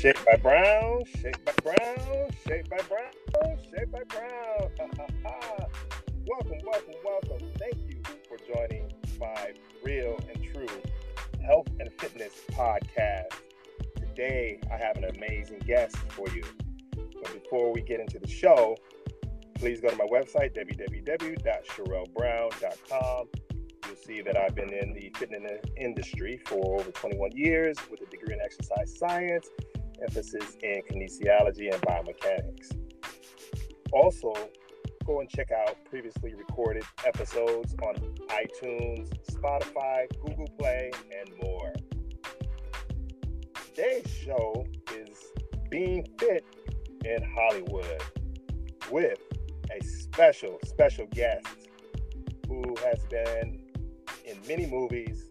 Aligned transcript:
Shaped 0.00 0.24
by 0.24 0.36
Brown, 0.36 1.04
Shaped 1.20 1.44
by 1.44 1.52
Brown, 1.62 2.30
Shaped 2.48 2.70
by 2.70 2.78
Brown, 2.88 3.10
Shaped 3.70 3.92
by 3.92 4.02
Brown. 4.04 4.70
welcome, 6.26 6.58
welcome, 6.64 6.94
welcome. 7.04 7.46
Thank 7.58 7.76
you 7.86 8.00
for 8.26 8.38
joining 8.50 8.90
my 9.20 9.52
real 9.84 10.18
and 10.32 10.42
true 10.42 10.66
health 11.44 11.66
and 11.78 11.92
fitness 11.98 12.32
podcast. 12.50 13.34
Today, 13.96 14.58
I 14.72 14.78
have 14.78 14.96
an 14.96 15.04
amazing 15.04 15.58
guest 15.66 15.98
for 16.08 16.30
you. 16.30 16.44
But 16.96 17.34
before 17.34 17.70
we 17.70 17.82
get 17.82 18.00
into 18.00 18.18
the 18.18 18.26
show, 18.26 18.78
please 19.56 19.82
go 19.82 19.90
to 19.90 19.96
my 19.96 20.06
website, 20.06 20.56
www.sherellbrown.com 20.56 23.28
you'll 23.90 23.96
see 23.96 24.22
that 24.22 24.36
I've 24.36 24.54
been 24.54 24.72
in 24.72 24.92
the 24.92 25.10
fitness 25.16 25.60
industry 25.76 26.40
for 26.46 26.80
over 26.80 26.92
21 26.92 27.32
years 27.34 27.76
with 27.90 28.00
a 28.02 28.06
degree 28.06 28.34
in 28.34 28.40
exercise 28.40 28.96
science, 28.96 29.48
emphasis 30.02 30.56
in 30.62 30.82
kinesiology 30.90 31.72
and 31.72 31.82
biomechanics. 31.82 32.76
Also, 33.92 34.32
go 35.04 35.20
and 35.20 35.28
check 35.28 35.50
out 35.50 35.76
previously 35.84 36.34
recorded 36.34 36.84
episodes 37.06 37.74
on 37.82 37.94
iTunes, 38.28 39.10
Spotify, 39.30 40.06
Google 40.24 40.48
Play, 40.58 40.90
and 41.18 41.30
more. 41.42 41.72
Today's 43.74 44.08
show 44.10 44.66
is 44.94 45.16
Being 45.70 46.06
Fit 46.18 46.44
in 47.04 47.22
Hollywood 47.34 48.02
with 48.90 49.18
a 49.70 49.84
special, 49.84 50.58
special 50.64 51.06
guest 51.12 51.46
who 52.46 52.62
has 52.84 53.04
been 53.06 53.60
in 54.24 54.36
many 54.46 54.66
movies, 54.66 55.29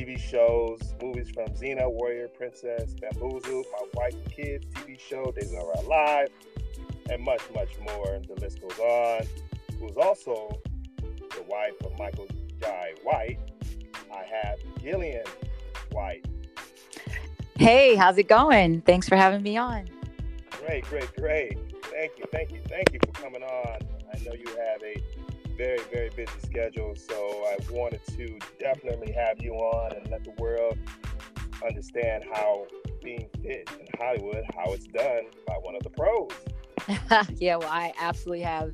TV 0.00 0.18
shows, 0.18 0.80
movies 1.02 1.28
from 1.28 1.48
Xena, 1.48 1.90
Warrior 1.92 2.28
Princess, 2.28 2.94
Bamboozled, 2.94 3.66
My 3.70 3.86
Wife 3.94 4.14
and 4.14 4.32
Kids 4.32 4.64
TV 4.72 4.98
show, 4.98 5.30
Days 5.32 5.52
of 5.52 5.58
Our 5.58 5.82
Life, 5.82 6.30
and 7.10 7.22
much, 7.22 7.42
much 7.54 7.68
more. 7.80 8.14
And 8.14 8.24
the 8.24 8.34
list 8.36 8.62
goes 8.62 8.78
on. 8.78 9.26
Who's 9.78 9.98
also 9.98 10.58
the 11.02 11.42
wife 11.46 11.74
of 11.84 11.98
Michael 11.98 12.26
Jai 12.58 12.94
White. 13.02 13.38
I 14.10 14.24
have 14.24 14.58
Gillian 14.82 15.24
White. 15.92 16.24
Hey, 17.56 17.94
how's 17.94 18.16
it 18.16 18.26
going? 18.26 18.80
Thanks 18.82 19.06
for 19.06 19.16
having 19.16 19.42
me 19.42 19.58
on. 19.58 19.86
Great, 20.66 20.84
great, 20.84 21.14
great. 21.14 21.58
Thank 21.84 22.12
you, 22.16 22.24
thank 22.32 22.52
you, 22.52 22.62
thank 22.68 22.90
you 22.94 23.00
for 23.04 23.12
coming 23.20 23.42
on. 23.42 23.78
I 24.14 24.18
know 24.24 24.32
you 24.32 24.46
have 24.48 24.82
a 24.82 25.29
very, 25.60 25.80
very 25.92 26.08
busy 26.16 26.40
schedule. 26.42 26.94
So 26.96 27.14
I 27.14 27.58
wanted 27.70 28.00
to 28.16 28.38
definitely 28.58 29.12
have 29.12 29.42
you 29.42 29.52
on 29.52 29.94
and 29.94 30.10
let 30.10 30.24
the 30.24 30.30
world 30.38 30.78
understand 31.62 32.24
how 32.32 32.64
being 33.02 33.28
fit 33.42 33.68
in 33.78 33.86
Hollywood, 33.98 34.42
how 34.56 34.72
it's 34.72 34.86
done 34.86 35.24
by 35.46 35.54
one 35.60 35.74
of 35.74 35.82
the 35.82 35.90
pros. 35.90 36.30
yeah, 37.36 37.56
well, 37.56 37.68
I 37.68 37.92
absolutely 38.00 38.42
have 38.42 38.72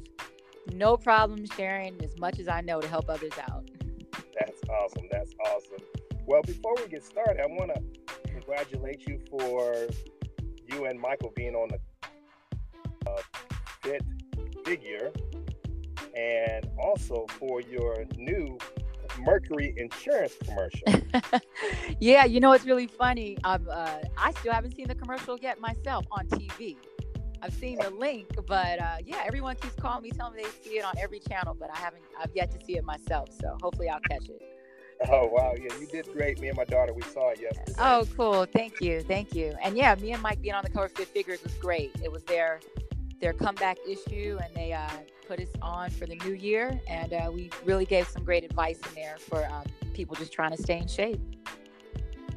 no 0.75 0.97
problem 0.97 1.45
sharing 1.57 2.01
as 2.05 2.17
much 2.21 2.39
as 2.39 2.47
I 2.47 2.61
know 2.61 2.81
to 2.81 2.87
help 2.87 3.11
others 3.11 3.33
out. 3.51 3.69
That's 4.39 4.61
awesome. 4.71 5.09
That's 5.11 5.33
awesome. 5.45 5.85
Well, 6.25 6.43
before 6.43 6.77
we 6.77 6.87
get 6.87 7.03
started, 7.03 7.41
I 7.41 7.47
want 7.47 7.73
to 7.75 8.31
congratulate 8.31 9.09
you 9.09 9.21
for 9.29 9.89
you 10.69 10.85
and 10.85 11.01
Michael 11.01 11.33
being 11.35 11.57
on 11.57 11.69
the 11.69 13.11
uh, 13.11 13.23
fit 13.83 14.03
figure 14.65 15.11
and 16.17 16.67
also 16.79 17.27
for 17.39 17.61
your 17.61 18.05
new 18.17 18.59
Mercury 19.21 19.75
insurance 19.77 20.35
commercial. 20.45 20.83
yeah, 22.01 22.25
you 22.25 22.41
know 22.41 22.53
it's 22.53 22.67
really 22.67 22.87
funny. 22.87 23.39
I'm, 23.45 23.67
uh, 23.71 23.99
I 24.17 24.33
still 24.33 24.53
haven't 24.53 24.77
seen 24.77 24.89
the 24.89 24.95
commercial 24.95 25.39
yet 25.39 25.61
myself 25.61 26.07
on 26.11 26.27
TV. 26.29 26.77
I've 27.43 27.55
seen 27.55 27.79
the 27.79 27.91
link, 27.91 28.29
but 28.47 28.81
uh, 28.81 28.97
yeah, 29.05 29.23
everyone 29.27 29.57
keeps 29.57 29.75
calling 29.77 30.03
me, 30.03 30.11
telling 30.11 30.37
me 30.37 30.43
they 30.43 30.69
see 30.69 30.79
it 30.79 30.85
on 30.85 30.95
every 30.99 31.21
channel, 31.21 31.57
but 31.59 31.71
I 31.73 31.79
haven't. 31.79 32.03
I've 32.21 32.31
yet 32.35 32.51
to 32.53 32.65
see 32.65 32.77
it 32.77 32.85
myself, 32.85 33.29
so 33.41 33.57
hopefully 33.63 33.89
I'll 33.89 34.01
catch 34.01 34.29
it. 34.29 34.43
Oh 35.13 35.27
wow, 35.27 35.53
yeah, 35.55 35.79
you 35.79 35.87
did 35.87 36.11
great. 36.11 36.41
Me 36.41 36.49
and 36.49 36.57
my 36.57 36.65
daughter, 36.65 36.95
we 36.95 37.03
saw 37.03 37.29
it 37.29 37.39
yesterday. 37.39 37.75
Oh, 37.79 38.09
cool. 38.17 38.47
Thank 38.47 38.81
you, 38.81 39.03
thank 39.03 39.35
you. 39.35 39.55
And 39.63 39.77
yeah, 39.77 39.95
me 39.97 40.13
and 40.13 40.23
Mike 40.23 40.41
being 40.41 40.55
on 40.55 40.65
the 40.65 40.71
cover 40.71 40.87
of 40.87 40.93
Fit 40.93 41.09
Figures 41.09 41.43
was 41.43 41.53
great. 41.57 41.95
It 42.03 42.11
was 42.11 42.23
their 42.25 42.61
their 43.21 43.35
comeback 43.35 43.77
issue, 43.87 44.39
and 44.43 44.55
they 44.55 44.73
uh, 44.73 44.89
put 45.27 45.41
us 45.41 45.49
on 45.61 45.91
for 45.91 46.07
the 46.07 46.17
new 46.17 46.33
year, 46.33 46.81
and 46.89 47.13
uh, 47.13 47.31
we 47.33 47.51
really 47.65 47.85
gave 47.85 48.07
some 48.09 48.25
great 48.25 48.45
advice 48.45 48.79
in 48.89 48.95
there 48.95 49.17
for 49.19 49.45
um, 49.47 49.65
people 49.93 50.15
just 50.17 50.33
trying 50.33 50.51
to 50.55 50.63
stay 50.63 50.79
in 50.79 50.89
shape. 50.89 51.21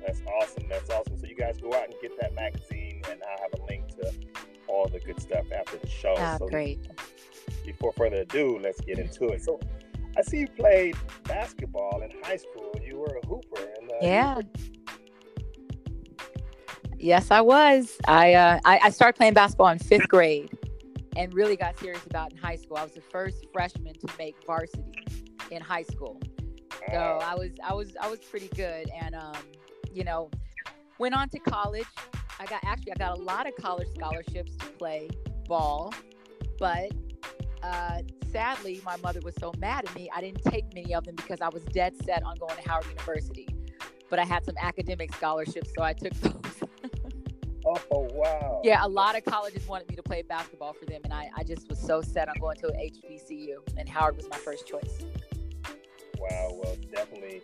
That's 0.05 0.21
awesome. 0.39 0.63
That's 0.69 0.89
awesome. 0.89 1.17
So 1.17 1.27
you 1.27 1.35
guys 1.35 1.59
go 1.61 1.73
out 1.73 1.85
and 1.85 1.93
get 2.01 2.19
that 2.19 2.33
magazine, 2.33 3.01
and 3.09 3.21
I'll 3.23 3.43
have 3.43 3.59
a 3.59 3.65
link 3.65 3.87
to 3.97 4.11
all 4.67 4.87
the 4.87 4.99
good 4.99 5.21
stuff 5.21 5.45
after 5.55 5.77
the 5.77 5.87
show. 5.87 6.15
Ah, 6.17 6.37
so 6.39 6.47
great. 6.47 6.79
Before 7.65 7.91
further 7.93 8.17
ado, 8.17 8.59
let's 8.61 8.81
get 8.81 8.97
into 8.97 9.25
it. 9.27 9.43
So 9.43 9.59
I 10.17 10.21
see 10.21 10.39
you 10.39 10.47
played 10.47 10.95
basketball 11.25 12.01
in 12.01 12.11
high 12.23 12.37
school. 12.37 12.73
You 12.83 12.99
were 12.99 13.19
a 13.21 13.27
hooper. 13.27 13.69
And, 13.79 13.91
uh, 13.91 13.95
yeah. 14.01 14.41
Yes, 16.97 17.31
I 17.31 17.41
was. 17.41 17.97
I, 18.07 18.33
uh, 18.33 18.59
I 18.65 18.79
I 18.83 18.89
started 18.89 19.15
playing 19.15 19.33
basketball 19.33 19.69
in 19.69 19.79
fifth 19.79 20.09
grade 20.09 20.49
and 21.15 21.33
really 21.33 21.55
got 21.55 21.77
serious 21.79 22.05
about 22.05 22.31
in 22.31 22.37
high 22.37 22.55
school. 22.55 22.77
I 22.77 22.83
was 22.83 22.93
the 22.93 23.01
first 23.01 23.45
freshman 23.51 23.93
to 23.93 24.07
make 24.17 24.35
varsity 24.45 24.93
in 25.51 25.61
high 25.61 25.83
school. 25.83 26.19
So 26.91 27.19
I 27.21 27.35
was 27.35 27.51
I 27.63 27.73
was 27.73 27.95
I 28.01 28.09
was 28.09 28.19
pretty 28.19 28.49
good 28.55 28.89
and 29.01 29.15
um, 29.15 29.35
you 29.93 30.03
know, 30.03 30.29
went 30.97 31.15
on 31.15 31.29
to 31.29 31.39
college. 31.39 31.87
I 32.39 32.45
got 32.45 32.63
actually 32.63 32.93
I 32.93 32.95
got 32.95 33.17
a 33.17 33.21
lot 33.21 33.47
of 33.47 33.55
college 33.55 33.87
scholarships 33.93 34.55
to 34.57 34.65
play 34.71 35.09
ball, 35.47 35.93
but 36.57 36.91
uh, 37.61 37.99
sadly 38.31 38.81
my 38.85 38.95
mother 38.97 39.19
was 39.23 39.35
so 39.39 39.51
mad 39.57 39.85
at 39.85 39.93
me 39.93 40.09
I 40.15 40.21
didn't 40.21 40.43
take 40.43 40.73
many 40.73 40.95
of 40.95 41.03
them 41.03 41.15
because 41.15 41.41
I 41.41 41.49
was 41.49 41.63
dead 41.65 41.93
set 42.05 42.23
on 42.23 42.37
going 42.37 42.55
to 42.55 42.69
Howard 42.69 42.85
University. 42.85 43.47
But 44.09 44.17
I 44.17 44.25
had 44.25 44.43
some 44.43 44.55
academic 44.59 45.13
scholarships, 45.13 45.71
so 45.75 45.83
I 45.83 45.93
took 45.93 46.13
those. 46.21 46.68
Oh 47.65 48.07
wow! 48.13 48.61
Yeah, 48.63 48.85
a 48.85 48.87
lot 48.87 49.17
of 49.17 49.25
colleges 49.25 49.67
wanted 49.67 49.89
me 49.89 49.95
to 49.95 50.03
play 50.03 50.21
basketball 50.21 50.73
for 50.73 50.85
them, 50.85 51.01
and 51.03 51.13
I, 51.13 51.29
I 51.35 51.43
just 51.43 51.67
was 51.69 51.79
so 51.79 52.01
set 52.01 52.29
on 52.29 52.35
going 52.39 52.57
to 52.57 52.67
HBCU, 52.67 53.57
and 53.77 53.87
Howard 53.89 54.15
was 54.15 54.29
my 54.29 54.37
first 54.37 54.67
choice. 54.67 55.03
Wow, 56.17 56.49
well, 56.61 56.75
definitely 56.91 57.41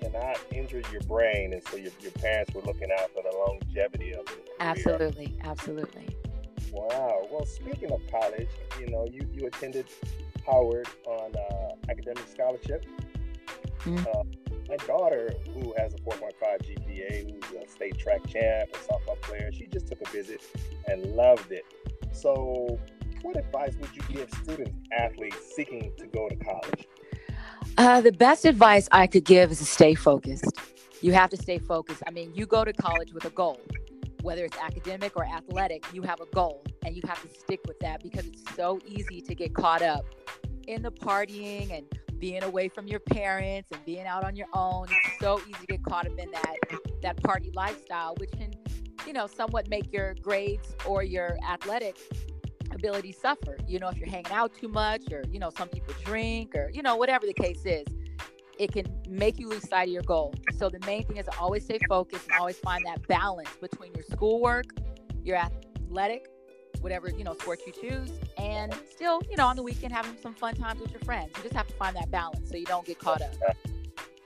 cannot 0.00 0.38
injure 0.52 0.82
your 0.92 1.00
brain, 1.02 1.52
and 1.52 1.62
so 1.64 1.76
your, 1.76 1.92
your 2.00 2.12
parents 2.12 2.54
were 2.54 2.62
looking 2.62 2.88
out 2.92 3.10
for 3.12 3.22
the 3.22 3.36
longevity 3.46 4.12
of 4.14 4.26
it. 4.28 4.48
Absolutely, 4.60 5.34
absolutely. 5.44 6.08
Wow. 6.72 7.26
Well, 7.30 7.46
speaking 7.46 7.90
of 7.92 8.00
college, 8.10 8.48
you 8.78 8.88
know, 8.88 9.06
you 9.10 9.26
you 9.32 9.46
attended 9.46 9.86
Howard 10.46 10.88
on 11.06 11.34
uh, 11.34 11.90
academic 11.90 12.26
scholarship. 12.28 12.84
Mm-hmm. 13.80 13.98
Uh, 13.98 14.45
my 14.68 14.76
daughter, 14.76 15.32
who 15.52 15.74
has 15.76 15.94
a 15.94 15.98
4.5 15.98 16.32
GPA, 16.62 17.32
who's 17.32 17.62
a 17.62 17.68
state 17.68 17.98
track 17.98 18.26
champ, 18.26 18.70
a 18.74 18.78
softball 18.78 19.20
player, 19.22 19.50
she 19.52 19.66
just 19.66 19.86
took 19.88 20.00
a 20.00 20.10
visit 20.10 20.40
and 20.86 21.04
loved 21.14 21.52
it. 21.52 21.64
So, 22.12 22.78
what 23.22 23.36
advice 23.36 23.74
would 23.80 23.94
you 23.94 24.02
give 24.08 24.30
students, 24.42 24.76
athletes 24.92 25.54
seeking 25.54 25.92
to 25.98 26.06
go 26.06 26.28
to 26.28 26.36
college? 26.36 26.86
Uh, 27.78 28.00
the 28.00 28.12
best 28.12 28.44
advice 28.44 28.88
I 28.92 29.06
could 29.06 29.24
give 29.24 29.50
is 29.50 29.58
to 29.58 29.64
stay 29.64 29.94
focused. 29.94 30.58
You 31.02 31.12
have 31.12 31.30
to 31.30 31.36
stay 31.36 31.58
focused. 31.58 32.02
I 32.06 32.10
mean, 32.10 32.32
you 32.34 32.46
go 32.46 32.64
to 32.64 32.72
college 32.72 33.12
with 33.12 33.24
a 33.26 33.30
goal, 33.30 33.60
whether 34.22 34.44
it's 34.44 34.56
academic 34.58 35.16
or 35.16 35.24
athletic, 35.24 35.84
you 35.92 36.02
have 36.02 36.20
a 36.20 36.26
goal 36.34 36.64
and 36.84 36.96
you 36.96 37.02
have 37.06 37.20
to 37.22 37.28
stick 37.28 37.60
with 37.68 37.78
that 37.80 38.02
because 38.02 38.26
it's 38.26 38.42
so 38.54 38.80
easy 38.86 39.20
to 39.20 39.34
get 39.34 39.54
caught 39.54 39.82
up 39.82 40.04
in 40.66 40.82
the 40.82 40.90
partying 40.90 41.76
and 41.76 41.86
being 42.18 42.42
away 42.42 42.68
from 42.68 42.86
your 42.86 43.00
parents 43.00 43.70
and 43.72 43.84
being 43.84 44.06
out 44.06 44.24
on 44.24 44.36
your 44.36 44.48
own. 44.54 44.86
It's 44.90 45.20
so 45.20 45.40
easy 45.40 45.60
to 45.60 45.66
get 45.66 45.84
caught 45.84 46.06
up 46.06 46.18
in 46.18 46.30
that 46.30 46.56
that 47.02 47.22
party 47.22 47.50
lifestyle, 47.54 48.14
which 48.16 48.30
can, 48.32 48.52
you 49.06 49.12
know, 49.12 49.26
somewhat 49.26 49.68
make 49.68 49.92
your 49.92 50.14
grades 50.22 50.74
or 50.84 51.02
your 51.02 51.38
athletic 51.48 51.96
ability 52.72 53.12
suffer. 53.12 53.56
You 53.66 53.78
know, 53.78 53.88
if 53.88 53.96
you're 53.98 54.08
hanging 54.08 54.32
out 54.32 54.54
too 54.54 54.68
much 54.68 55.12
or, 55.12 55.24
you 55.30 55.38
know, 55.38 55.50
some 55.56 55.68
people 55.68 55.94
drink 56.04 56.54
or, 56.54 56.70
you 56.72 56.82
know, 56.82 56.96
whatever 56.96 57.26
the 57.26 57.34
case 57.34 57.64
is, 57.64 57.86
it 58.58 58.72
can 58.72 58.86
make 59.08 59.38
you 59.38 59.48
lose 59.48 59.68
sight 59.68 59.88
of 59.88 59.92
your 59.92 60.02
goal. 60.02 60.34
So 60.56 60.68
the 60.68 60.80
main 60.86 61.04
thing 61.04 61.18
is 61.18 61.26
to 61.26 61.38
always 61.38 61.64
stay 61.64 61.78
focused 61.88 62.26
and 62.28 62.38
always 62.38 62.58
find 62.58 62.84
that 62.86 63.06
balance 63.06 63.50
between 63.60 63.92
your 63.94 64.04
schoolwork, 64.10 64.66
your 65.22 65.36
athletic, 65.36 66.26
whatever 66.86 67.10
you 67.10 67.24
know 67.24 67.34
sport 67.34 67.58
you 67.66 67.72
choose 67.72 68.12
and 68.38 68.72
still 68.88 69.20
you 69.28 69.36
know 69.36 69.48
on 69.48 69.56
the 69.56 69.62
weekend 69.62 69.92
having 69.92 70.16
some 70.22 70.32
fun 70.32 70.54
times 70.54 70.80
with 70.80 70.92
your 70.92 71.00
friends. 71.00 71.32
You 71.36 71.42
just 71.42 71.56
have 71.56 71.66
to 71.66 71.72
find 71.72 71.96
that 71.96 72.12
balance 72.12 72.48
so 72.48 72.56
you 72.56 72.64
don't 72.64 72.86
get 72.86 73.00
caught 73.00 73.20
up. 73.22 73.34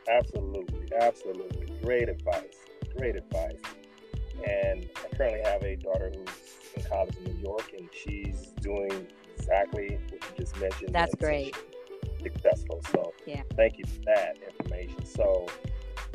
Absolutely. 0.06 0.86
Absolutely. 1.00 1.72
Great 1.82 2.10
advice. 2.10 2.58
Great 2.98 3.16
advice. 3.16 3.56
And 4.46 4.86
i 4.94 5.16
currently 5.16 5.40
have 5.42 5.62
a 5.62 5.74
daughter 5.76 6.12
who's 6.14 6.34
in 6.76 6.82
college 6.82 7.16
in 7.16 7.32
new 7.32 7.40
york 7.40 7.72
and 7.74 7.88
she's 7.94 8.52
doing 8.60 9.06
exactly 9.38 9.98
what 10.10 10.22
you 10.22 10.44
just 10.44 10.60
mentioned. 10.60 10.94
That's 10.94 11.14
great. 11.14 11.56
successful. 12.22 12.82
So 12.92 13.14
yeah. 13.24 13.40
thank 13.56 13.78
you 13.78 13.84
for 13.86 14.00
that 14.04 14.36
information. 14.46 15.06
So 15.06 15.46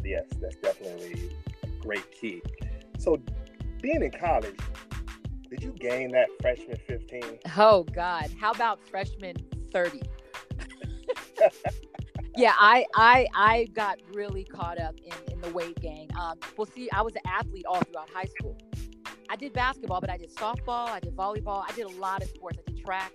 yes 0.03 0.25
that's 0.39 0.57
definitely 0.57 1.35
a 1.63 1.67
great 1.81 2.11
key. 2.11 2.43
So 2.99 3.19
being 3.81 4.03
in 4.03 4.11
college, 4.11 4.59
did 5.49 5.63
you 5.63 5.73
gain 5.73 6.11
that 6.11 6.27
freshman 6.41 6.77
15? 6.87 7.39
Oh 7.57 7.83
God, 7.83 8.31
how 8.39 8.51
about 8.51 8.79
freshman 8.87 9.35
30? 9.71 10.01
yeah, 12.35 12.53
I 12.57 12.85
I 12.95 13.27
I 13.35 13.65
got 13.73 13.99
really 14.13 14.43
caught 14.43 14.79
up 14.79 14.95
in, 15.03 15.33
in 15.33 15.41
the 15.41 15.49
weight 15.51 15.79
gain. 15.81 16.09
Um, 16.19 16.37
well, 16.57 16.65
see, 16.65 16.89
I 16.91 17.01
was 17.01 17.15
an 17.15 17.21
athlete 17.27 17.65
all 17.67 17.81
throughout 17.81 18.09
high 18.13 18.25
school. 18.25 18.57
I 19.29 19.35
did 19.35 19.53
basketball, 19.53 20.01
but 20.01 20.09
I 20.09 20.17
did 20.17 20.33
softball, 20.35 20.87
I 20.89 20.99
did 20.99 21.15
volleyball, 21.15 21.63
I 21.67 21.71
did 21.73 21.85
a 21.85 21.89
lot 21.99 22.21
of 22.23 22.29
sports. 22.29 22.59
I 22.59 22.71
did 22.71 22.83
track. 22.83 23.11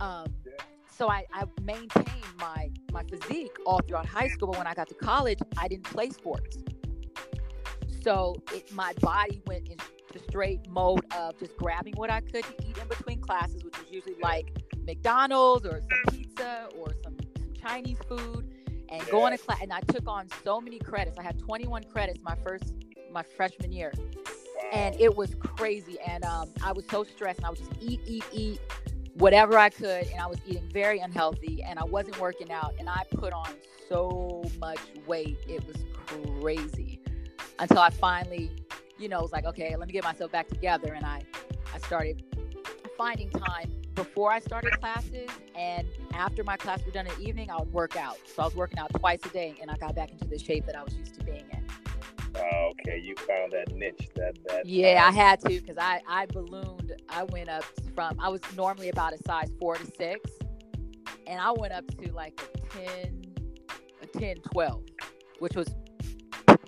Um, 0.00 0.26
Yeah. 0.46 0.52
so 0.90 1.08
I, 1.10 1.24
I 1.32 1.44
maintained 1.62 2.08
my 2.38 2.70
my 2.92 3.02
physique 3.04 3.56
all 3.66 3.80
throughout 3.86 4.06
high 4.06 4.28
school. 4.28 4.48
But 4.52 4.58
when 4.58 4.66
I 4.66 4.74
got 4.74 4.88
to 4.88 4.94
college, 4.94 5.38
I 5.58 5.68
didn't 5.68 5.84
play 5.84 6.10
sports. 6.10 6.58
So 8.02 8.36
it, 8.52 8.72
my 8.72 8.92
body 9.00 9.40
went 9.46 9.68
into 10.12 10.24
straight 10.28 10.68
mode 10.68 11.04
of 11.16 11.38
just 11.38 11.56
grabbing 11.56 11.94
what 11.96 12.10
I 12.10 12.20
could 12.20 12.44
to 12.44 12.54
eat 12.66 12.78
in 12.78 12.88
between 12.88 13.20
classes, 13.20 13.64
which 13.64 13.78
was 13.78 13.90
usually 13.90 14.16
like 14.22 14.46
McDonald's 14.84 15.66
or 15.66 15.80
some 15.80 16.14
pizza 16.16 16.68
or 16.78 16.94
some, 17.02 17.16
Chinese 17.60 17.98
food, 18.08 18.50
and 18.88 19.06
going 19.08 19.36
to 19.36 19.38
class. 19.38 19.60
And 19.62 19.72
I 19.72 19.80
took 19.80 20.08
on 20.08 20.26
so 20.42 20.60
many 20.60 20.78
credits. 20.78 21.18
I 21.18 21.22
had 21.22 21.38
21 21.38 21.84
credits 21.84 22.20
my 22.22 22.34
first 22.44 22.74
my 23.12 23.22
freshman 23.22 23.70
year 23.70 23.92
and 24.72 24.98
it 24.98 25.14
was 25.14 25.34
crazy 25.34 25.98
and 26.00 26.24
um, 26.24 26.48
i 26.64 26.72
was 26.72 26.82
so 26.90 27.04
stressed 27.04 27.38
and 27.38 27.46
i 27.46 27.50
would 27.50 27.58
just 27.58 27.72
eat 27.78 28.00
eat 28.06 28.24
eat 28.32 28.58
whatever 29.14 29.58
i 29.58 29.68
could 29.68 30.06
and 30.06 30.18
i 30.18 30.26
was 30.26 30.38
eating 30.46 30.66
very 30.72 30.98
unhealthy 30.98 31.62
and 31.62 31.78
i 31.78 31.84
wasn't 31.84 32.18
working 32.18 32.50
out 32.50 32.72
and 32.78 32.88
i 32.88 33.04
put 33.14 33.34
on 33.34 33.48
so 33.86 34.42
much 34.58 34.78
weight 35.06 35.36
it 35.46 35.62
was 35.66 35.76
crazy 36.06 36.98
until 37.58 37.80
i 37.80 37.90
finally 37.90 38.50
you 39.02 39.08
know 39.08 39.20
was 39.20 39.32
like 39.32 39.44
okay 39.44 39.74
let 39.76 39.88
me 39.88 39.92
get 39.92 40.04
myself 40.04 40.30
back 40.30 40.48
together 40.48 40.92
and 40.92 41.04
i 41.04 41.20
i 41.74 41.78
started 41.78 42.22
finding 42.96 43.28
time 43.30 43.70
before 43.94 44.30
i 44.30 44.38
started 44.38 44.70
classes 44.80 45.28
and 45.56 45.88
after 46.14 46.44
my 46.44 46.56
class 46.56 46.84
were 46.86 46.92
done 46.92 47.06
in 47.06 47.14
the 47.16 47.28
evening 47.28 47.50
i 47.50 47.58
would 47.58 47.72
work 47.72 47.96
out 47.96 48.16
so 48.24 48.42
i 48.42 48.44
was 48.44 48.54
working 48.54 48.78
out 48.78 48.90
twice 48.94 49.18
a 49.24 49.28
day 49.30 49.54
and 49.60 49.70
i 49.70 49.76
got 49.76 49.94
back 49.94 50.12
into 50.12 50.26
the 50.26 50.38
shape 50.38 50.64
that 50.64 50.76
i 50.76 50.82
was 50.82 50.94
used 50.94 51.14
to 51.14 51.24
being 51.24 51.44
in 51.52 51.62
Oh, 52.34 52.70
okay, 52.70 52.98
you 52.98 53.14
found 53.14 53.52
that 53.52 53.74
niche. 53.74 54.08
That 54.14 54.38
that. 54.46 54.64
Yeah, 54.64 55.04
I 55.06 55.10
had 55.10 55.38
to 55.42 55.48
because 55.50 55.76
I 55.76 56.00
I 56.08 56.24
ballooned. 56.24 56.92
I 57.10 57.24
went 57.24 57.50
up 57.50 57.62
from 57.94 58.18
I 58.18 58.30
was 58.30 58.40
normally 58.56 58.88
about 58.88 59.12
a 59.12 59.18
size 59.26 59.50
four 59.60 59.76
to 59.76 59.84
six, 59.84 60.30
and 61.26 61.38
I 61.38 61.52
went 61.52 61.74
up 61.74 61.86
to 61.98 62.10
like 62.12 62.40
a 62.42 62.78
10, 62.78 63.22
a 64.00 64.06
10, 64.18 64.36
12, 64.50 64.82
which 65.40 65.54
was 65.54 65.68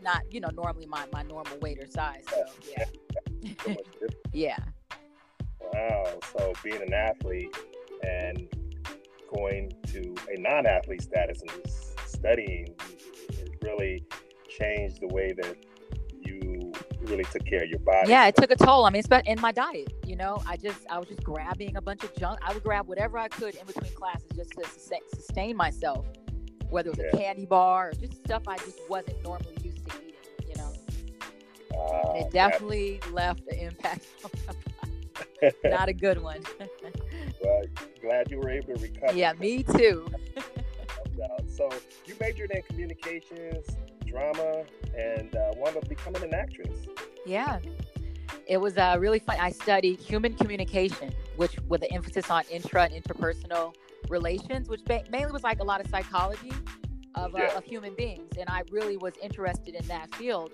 not 0.04 0.22
you 0.30 0.40
know 0.40 0.50
normally 0.52 0.86
my 0.86 1.06
my 1.12 1.22
normal 1.22 1.58
weight 1.58 1.78
or 1.82 1.86
size. 1.86 2.24
So 2.30 2.44
yeah, 2.70 2.84
so 3.64 3.70
much 3.70 3.84
different. 3.92 4.14
yeah, 4.32 4.58
Wow. 5.72 6.18
So 6.36 6.52
being 6.62 6.82
an 6.82 6.92
athlete 6.92 7.56
and 8.02 8.48
going 9.34 9.72
to 9.88 10.14
a 10.32 10.40
non-athlete 10.40 11.02
status 11.02 11.40
and 11.42 11.50
studying, 12.06 12.74
it 13.30 13.50
really 13.62 14.04
changed 14.48 15.00
the 15.00 15.08
way 15.08 15.32
that 15.32 15.56
you 16.22 16.72
really 17.02 17.24
took 17.24 17.44
care 17.44 17.64
of 17.64 17.68
your 17.68 17.80
body. 17.80 18.10
yeah. 18.10 18.26
It 18.26 18.36
took 18.36 18.50
a 18.50 18.56
toll. 18.56 18.84
I 18.84 18.90
mean, 18.90 19.02
it's 19.04 19.26
in 19.26 19.40
my 19.40 19.52
diet. 19.52 19.92
You 20.06 20.16
know, 20.16 20.42
I 20.46 20.56
just 20.56 20.86
I 20.90 20.98
was 20.98 21.08
just 21.08 21.22
grabbing 21.22 21.76
a 21.76 21.80
bunch 21.82 22.04
of 22.04 22.14
junk. 22.16 22.38
I 22.46 22.52
would 22.52 22.62
grab 22.62 22.86
whatever 22.86 23.18
I 23.18 23.28
could 23.28 23.54
in 23.56 23.66
between 23.66 23.92
classes 23.94 24.28
just 24.34 24.52
to 24.52 24.64
sustain 25.14 25.56
myself, 25.56 26.06
whether 26.74 26.90
it 26.90 26.98
was 26.98 27.06
a 27.14 27.16
candy 27.16 27.46
bar 27.46 27.90
or 27.90 27.92
just 27.92 28.16
stuff 28.24 28.42
I 28.48 28.58
just 28.58 28.80
wasn't 28.88 29.22
normally 29.22 29.56
used 29.62 29.88
to 29.88 29.96
eating. 29.98 30.48
You 30.48 30.56
know. 30.56 30.72
Ah, 31.78 32.12
And 32.14 32.26
it 32.26 32.32
definitely 32.32 33.00
left 33.12 33.42
an 33.48 33.58
impact 33.60 34.04
on 34.24 34.30
my 34.48 34.52
body. 35.40 35.56
Not 35.64 35.88
a 35.88 35.92
good 35.92 36.20
one. 36.20 36.40
well, 37.44 37.62
glad 38.02 38.28
you 38.28 38.40
were 38.40 38.50
able 38.50 38.74
to 38.74 38.82
recover. 38.82 39.14
yeah, 39.16 39.32
me 39.34 39.62
too. 39.62 40.06
So 41.46 41.70
you 42.04 42.16
majored 42.20 42.50
in 42.50 42.62
communications, 42.62 43.76
drama, 44.04 44.64
and 44.98 45.36
uh, 45.36 45.52
wound 45.56 45.76
up 45.76 45.88
becoming 45.88 46.24
an 46.24 46.34
actress. 46.34 46.80
Yeah. 47.24 47.60
It 48.48 48.56
was 48.56 48.76
uh, 48.76 48.96
really 48.98 49.20
fun. 49.20 49.36
I 49.38 49.50
studied 49.52 50.00
human 50.00 50.34
communication, 50.34 51.14
which 51.36 51.56
with 51.68 51.82
an 51.82 51.92
emphasis 51.92 52.28
on 52.28 52.42
intra 52.50 52.88
and 52.90 53.04
interpersonal 53.04 53.72
relations, 54.08 54.68
which 54.68 54.84
ba- 54.84 55.04
mainly 55.10 55.32
was 55.32 55.42
like 55.42 55.60
a 55.60 55.64
lot 55.64 55.80
of 55.80 55.86
psychology 55.88 56.52
of, 57.14 57.34
uh, 57.34 57.38
Yeah. 57.38 57.56
of 57.56 57.64
human 57.64 57.94
beings. 57.94 58.32
And 58.38 58.48
I 58.48 58.62
really 58.70 58.96
was 58.96 59.14
interested 59.22 59.74
in 59.74 59.86
that 59.88 60.14
field. 60.14 60.52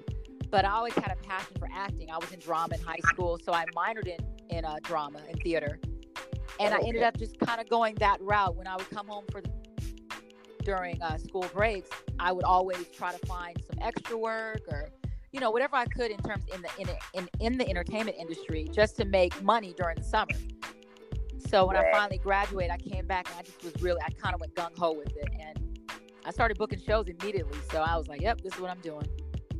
But 0.50 0.64
I 0.64 0.70
always 0.72 0.94
had 0.94 1.12
a 1.12 1.16
passion 1.26 1.56
for 1.58 1.68
acting. 1.72 2.10
I 2.10 2.18
was 2.18 2.32
in 2.32 2.40
drama 2.40 2.74
in 2.74 2.80
high 2.80 2.98
school, 3.06 3.38
so 3.44 3.52
I 3.52 3.64
minored 3.76 4.06
in 4.08 4.18
in 4.50 4.64
uh, 4.64 4.76
drama 4.82 5.20
and 5.28 5.40
theater. 5.42 5.78
And 6.58 6.74
I 6.74 6.78
Okay. 6.78 6.88
ended 6.88 7.02
up 7.04 7.16
just 7.16 7.38
kind 7.38 7.60
of 7.60 7.68
going 7.68 7.94
that 7.96 8.20
route. 8.20 8.56
When 8.56 8.66
I 8.66 8.74
would 8.76 8.90
come 8.90 9.06
home 9.06 9.24
for 9.30 9.40
the, 9.40 9.48
during 10.64 11.00
uh, 11.02 11.16
school 11.18 11.46
breaks, 11.54 11.88
I 12.18 12.32
would 12.32 12.44
always 12.44 12.84
try 12.88 13.12
to 13.12 13.26
find 13.26 13.56
some 13.70 13.78
extra 13.80 14.18
work 14.18 14.62
or 14.68 14.90
you 15.32 15.38
know 15.38 15.52
whatever 15.52 15.76
I 15.76 15.84
could 15.86 16.10
in 16.10 16.18
terms 16.18 16.44
in 16.52 16.62
the 16.62 16.68
in 16.80 16.88
in, 17.14 17.28
in 17.38 17.58
the 17.58 17.68
entertainment 17.68 18.16
industry 18.18 18.68
just 18.72 18.96
to 18.96 19.04
make 19.04 19.40
money 19.42 19.72
during 19.76 19.96
the 19.96 20.02
summer. 20.04 20.34
So 21.50 21.66
when 21.66 21.74
Right. 21.74 21.86
I 21.86 21.90
finally 21.90 22.18
graduated, 22.18 22.70
I 22.70 22.78
came 22.78 23.06
back 23.06 23.28
and 23.28 23.36
I 23.38 23.42
just 23.42 23.64
was 23.64 23.74
really 23.82 24.00
I 24.06 24.10
kind 24.10 24.34
of 24.34 24.40
went 24.40 24.54
gung 24.54 24.76
ho 24.78 24.92
with 24.92 25.16
it 25.16 25.28
and 25.40 25.90
I 26.24 26.30
started 26.30 26.56
booking 26.56 26.78
shows 26.78 27.08
immediately. 27.08 27.58
So 27.72 27.80
I 27.82 27.96
was 27.96 28.06
like, 28.06 28.20
"Yep, 28.20 28.42
this 28.42 28.54
is 28.54 28.60
what 28.60 28.70
I'm 28.70 28.80
doing." 28.80 29.06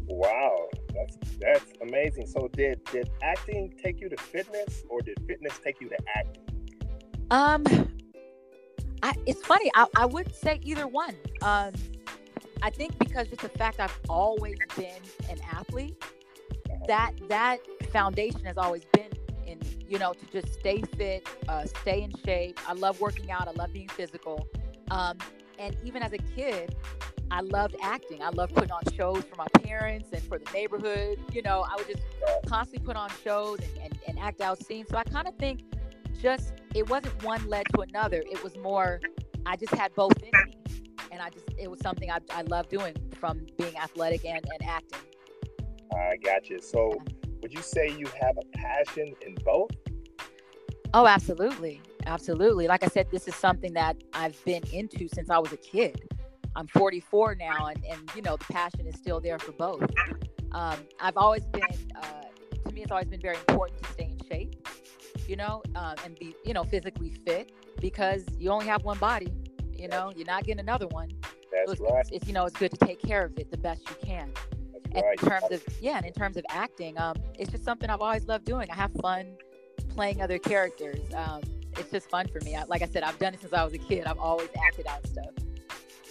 Wow, 0.07 0.69
that's 0.95 1.17
that's 1.41 1.73
amazing. 1.81 2.27
So 2.27 2.49
did 2.53 2.85
did 2.93 3.11
acting 3.23 3.75
take 3.83 4.01
you 4.01 4.09
to 4.09 4.17
fitness, 4.17 4.85
or 4.89 5.01
did 5.01 5.19
fitness 5.27 5.59
take 5.65 5.81
you 5.81 5.89
to 5.89 5.97
acting? 6.17 6.45
Um, 7.33 7.65
I, 9.03 9.15
it's 9.27 9.45
funny. 9.45 9.71
I, 9.75 9.87
I 9.97 10.07
would 10.07 10.33
say 10.35 10.61
either 10.63 10.87
one. 10.87 11.17
Um, 11.43 11.73
I 12.63 12.71
think 12.71 12.99
because 12.99 13.29
just 13.29 13.43
the 13.43 13.49
fact 13.49 13.81
I've 13.81 13.99
always 14.09 14.59
been 14.77 15.03
an 15.29 15.39
athlete, 15.51 16.01
that 16.87 17.13
that 17.29 17.59
foundation 17.91 18.45
has 18.45 18.59
always 18.59 18.85
been. 18.93 19.09
You 19.91 19.99
know, 19.99 20.13
to 20.13 20.27
just 20.27 20.55
stay 20.55 20.83
fit, 20.97 21.27
uh, 21.49 21.67
stay 21.67 22.03
in 22.03 22.13
shape. 22.25 22.61
I 22.67 22.75
love 22.75 23.01
working 23.01 23.31
out. 23.33 23.49
I 23.49 23.51
love 23.51 23.73
being 23.73 23.89
physical. 23.89 24.47
Um, 24.93 25.19
and 25.59 25.77
even 25.85 26.01
as 26.03 26.13
a 26.13 26.19
kid, 26.19 26.77
I 27.33 27.41
loved 27.41 27.75
acting. 27.83 28.23
I 28.23 28.29
loved 28.29 28.55
putting 28.55 28.71
on 28.71 28.83
shows 28.97 29.25
for 29.25 29.35
my 29.37 29.49
parents 29.63 30.11
and 30.13 30.23
for 30.23 30.39
the 30.39 30.49
neighborhood. 30.53 31.19
You 31.33 31.43
know, 31.43 31.67
I 31.69 31.75
would 31.77 31.89
just 31.89 32.03
constantly 32.47 32.87
put 32.87 32.97
on 32.97 33.11
shows 33.25 33.59
and, 33.59 33.85
and, 33.85 33.99
and 34.07 34.19
act 34.21 34.41
out 34.41 34.65
scenes. 34.65 34.89
So 34.91 34.97
I 34.97 35.03
kind 35.03 35.27
of 35.27 35.35
think 35.39 35.63
just 36.23 36.53
it 36.73 36.89
wasn't 36.89 37.21
one 37.25 37.45
led 37.49 37.67
to 37.75 37.81
another. 37.81 38.23
It 38.31 38.45
was 38.45 38.57
more 38.59 39.01
I 39.45 39.57
just 39.57 39.75
had 39.75 39.93
both 39.97 40.17
in 40.23 40.31
me. 40.45 40.55
And 41.11 41.21
I 41.21 41.31
just 41.31 41.47
it 41.59 41.69
was 41.69 41.81
something 41.81 42.13
I, 42.13 42.19
I 42.33 42.43
love 42.43 42.69
doing 42.69 42.95
from 43.19 43.45
being 43.59 43.77
athletic 43.77 44.25
and, 44.25 44.45
and 44.53 44.69
acting. 44.69 45.01
I 45.93 46.17
got 46.23 46.49
you. 46.49 46.61
So 46.61 47.03
would 47.43 47.53
you 47.53 47.63
say 47.63 47.89
you 47.97 48.07
have 48.21 48.39
a 48.39 48.59
passion 48.59 49.15
in 49.27 49.35
both? 49.45 49.71
Oh, 50.93 51.07
absolutely. 51.07 51.81
Absolutely. 52.07 52.67
Like 52.67 52.83
I 52.83 52.89
said, 52.89 53.09
this 53.11 53.29
is 53.29 53.35
something 53.35 53.73
that 53.75 53.97
I've 54.13 54.43
been 54.45 54.63
into 54.73 55.09
since 55.09 55.31
I 55.31 55.39
was 55.39 55.53
a 55.53 55.57
kid. 55.57 56.09
I'm 56.57 56.67
44 56.67 57.37
now, 57.37 57.67
and, 57.67 57.85
and 57.85 58.11
you 58.17 58.23
know, 58.23 58.37
the 58.37 58.53
passion 58.53 58.87
is 58.87 58.97
still 58.97 59.21
there 59.21 59.39
for 59.39 59.53
both. 59.53 59.89
Um, 60.51 60.79
I've 60.99 61.17
always 61.17 61.47
been, 61.47 61.63
uh, 61.95 62.25
to 62.67 62.75
me, 62.75 62.83
it's 62.83 62.91
always 62.91 63.07
been 63.07 63.21
very 63.21 63.37
important 63.37 63.81
to 63.85 63.93
stay 63.93 64.11
in 64.19 64.27
shape, 64.27 64.69
you 65.29 65.37
know, 65.37 65.63
um, 65.77 65.95
and 66.05 66.19
be, 66.19 66.35
you 66.45 66.53
know, 66.53 66.65
physically 66.65 67.11
fit 67.25 67.53
because 67.81 68.25
you 68.37 68.51
only 68.51 68.67
have 68.67 68.83
one 68.83 68.99
body, 68.99 69.33
you 69.73 69.87
know, 69.87 70.13
you're 70.17 70.27
not 70.27 70.43
getting 70.43 70.59
another 70.61 70.89
one. 70.89 71.11
So 71.23 71.29
That's 71.53 71.73
it's, 71.73 71.81
right. 71.81 72.01
it's, 72.01 72.11
it's, 72.11 72.27
you 72.27 72.33
know, 72.33 72.47
it's 72.47 72.57
good 72.57 72.73
to 72.73 72.85
take 72.85 73.01
care 73.01 73.25
of 73.27 73.39
it 73.39 73.53
the 73.53 73.57
best 73.57 73.89
you 73.89 73.95
can. 74.05 74.33
That's 74.73 74.85
And 74.97 75.05
right. 75.05 75.23
in 75.23 75.29
terms 75.29 75.53
of 75.53 75.63
yeah, 75.81 75.99
and 75.99 76.05
in 76.07 76.13
terms 76.13 76.37
of 76.37 76.45
acting, 76.51 76.99
um, 76.99 77.15
it's 77.39 77.53
just 77.53 77.65
something 77.65 77.89
I've 77.89 78.01
always 78.01 78.27
loved 78.27 78.45
doing. 78.45 78.69
I 78.71 78.75
have 78.75 78.91
fun 79.01 79.37
playing 80.01 80.23
other 80.23 80.39
characters. 80.39 80.99
Um, 81.15 81.43
it's 81.77 81.91
just 81.91 82.09
fun 82.09 82.27
for 82.29 82.41
me. 82.41 82.57
I, 82.57 82.65
like 82.65 82.81
I 82.81 82.87
said, 82.87 83.03
I've 83.03 83.19
done 83.19 83.35
it 83.35 83.41
since 83.43 83.53
I 83.53 83.63
was 83.63 83.75
a 83.75 83.79
kid. 83.79 84.07
I've 84.07 84.19
always 84.19 84.49
acted 84.67 84.87
out 84.87 85.07
stuff. 85.07 85.27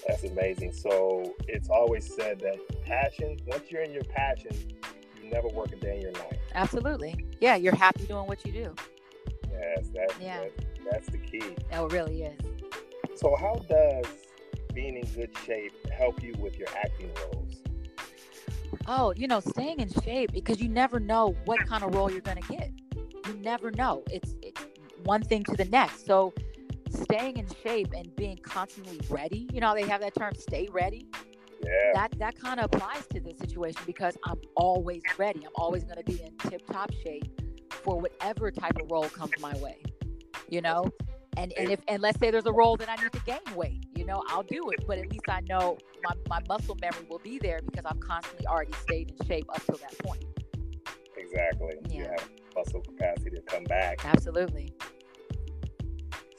That's 0.08 0.24
amazing. 0.25 0.74
So 0.74 1.34
it's 1.48 1.69
always 1.69 2.05
said 2.15 2.39
that 2.41 2.60
passion, 2.86 3.39
once 3.48 3.63
you're 3.72 3.81
in 3.81 3.91
your 3.91 4.03
passion, 4.03 4.51
you 5.24 5.31
never 5.31 5.48
work 5.48 5.72
a 5.72 5.75
day 5.77 5.96
in 5.96 6.01
your 6.03 6.12
life. 6.12 6.38
Absolutely. 6.53 7.25
Yeah, 7.41 7.55
you're 7.55 7.75
happy 7.75 8.05
doing 8.05 8.27
what 8.27 8.46
you 8.46 8.51
do. 8.51 8.75
Yes, 9.51 9.89
that's 9.91 10.19
Yeah. 10.22 10.41
that, 10.41 10.51
that's 10.91 11.08
the 11.10 11.17
key. 11.17 11.55
Oh, 11.74 11.88
it 11.88 11.91
really 11.91 12.22
is. 12.22 12.39
So 13.15 13.36
how 13.39 13.55
does 13.67 14.05
being 14.72 14.98
in 14.98 15.05
good 15.15 15.36
shape 15.48 15.74
help 15.89 16.22
you 16.22 16.36
with 16.38 16.60
your 16.60 16.67
acting 16.77 17.10
roles? 17.24 17.55
Oh, 18.86 19.15
you 19.17 19.27
know, 19.27 19.39
staying 19.39 19.79
in 19.79 19.89
shape 20.03 20.31
because 20.31 20.62
you 20.62 20.69
never 20.69 21.00
know 21.00 21.36
what 21.46 21.65
kind 21.65 21.84
of 21.84 21.96
role 21.96 22.12
you're 22.12 22.22
going 22.22 22.39
to 22.39 22.48
get. 22.53 22.69
You 23.29 23.41
never 23.41 23.71
know. 23.71 24.03
It's, 24.12 24.36
it's 24.41 24.65
one 25.03 25.21
thing 25.21 25.43
to 25.45 25.55
the 25.55 25.65
next. 25.65 26.05
So, 26.05 26.33
staying 26.89 27.38
in 27.38 27.48
shape 27.63 27.93
and 27.95 28.15
being 28.15 28.38
constantly 28.38 29.00
ready, 29.09 29.48
you 29.53 29.62
know, 29.62 29.75
they 29.75 29.83
have 29.83 30.01
that 30.01 30.15
term 30.15 30.33
stay 30.36 30.67
ready. 30.71 31.07
Yeah. 31.62 31.91
that 31.93 32.17
that 32.19 32.39
kind 32.39 32.59
of 32.62 32.67
applies 32.74 33.05
to 33.07 33.19
this 33.19 33.38
situation 33.38 33.81
because 33.86 34.17
I'm 34.24 34.39
always 34.55 35.01
ready. 35.17 35.41
I'm 35.45 35.51
always 35.55 35.83
going 35.83 35.98
to 35.98 36.03
be 36.05 36.21
in 36.24 36.36
tip 36.50 36.65
top 36.71 36.89
shape 37.03 37.41
for 37.69 38.00
whatever 38.00 38.50
type 38.50 38.77
of 38.81 38.89
role 38.89 39.09
comes 39.09 39.33
my 39.41 39.53
way. 39.57 39.83
You 40.48 40.62
know, 40.62 40.89
and 41.38 41.51
and 41.57 41.69
if 41.69 41.81
and 41.88 42.01
let's 42.01 42.17
say 42.19 42.31
there's 42.31 42.45
a 42.45 42.53
role 42.53 42.77
that 42.77 42.89
I 42.89 42.95
need 42.95 43.12
to 43.12 43.21
gain 43.25 43.55
weight, 43.55 43.86
you 43.95 44.05
know, 44.05 44.24
I'll 44.29 44.43
do 44.43 44.69
it. 44.69 44.86
But 44.88 45.00
at 45.00 45.12
least 45.12 45.25
I 45.27 45.41
know 45.41 45.77
my, 46.03 46.13
my 46.29 46.39
muscle 46.48 46.77
memory 46.81 47.05
will 47.09 47.19
be 47.19 47.39
there 47.39 47.59
because 47.62 47.86
I've 47.86 48.00
constantly 48.00 48.48
already 48.48 48.74
stayed 48.81 49.13
in 49.19 49.27
shape 49.27 49.45
up 49.50 49.63
till 49.65 49.77
that 49.77 49.98
point. 50.00 50.24
Exactly. 51.29 51.75
You 51.89 52.03
Yeah. 52.03 52.12
have 52.12 52.29
muscle 52.55 52.81
capacity 52.81 53.31
to 53.31 53.41
come 53.43 53.63
back. 53.65 54.03
Absolutely. 54.05 54.74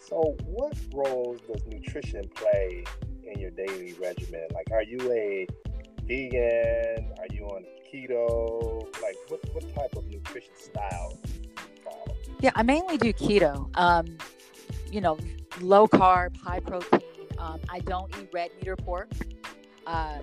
So, 0.08 0.36
what 0.44 0.76
roles 0.92 1.40
does 1.42 1.64
nutrition 1.66 2.28
play 2.34 2.84
in 3.22 3.38
your 3.38 3.50
daily 3.50 3.92
regimen? 3.94 4.48
Like, 4.52 4.70
are 4.72 4.82
you 4.82 4.98
a 5.12 5.46
vegan? 6.02 7.12
Are 7.18 7.32
you 7.32 7.44
on 7.46 7.64
keto? 7.92 8.82
Like, 9.00 9.16
what, 9.28 9.40
what 9.52 9.74
type 9.74 9.94
of 9.96 10.06
nutrition 10.08 10.52
style 10.56 11.16
do 11.24 11.32
you 11.32 11.50
follow? 11.84 12.16
Yeah, 12.40 12.50
I 12.56 12.62
mainly 12.64 12.98
do 12.98 13.12
keto. 13.12 13.70
Um, 13.78 14.06
you 14.90 15.00
know, 15.00 15.16
low 15.60 15.86
carb, 15.86 16.36
high 16.38 16.60
protein. 16.60 17.00
Um, 17.38 17.60
I 17.68 17.78
don't 17.80 18.12
eat 18.18 18.28
red 18.32 18.50
meat 18.56 18.68
or 18.68 18.76
pork. 18.76 19.08
Uh, 19.86 20.18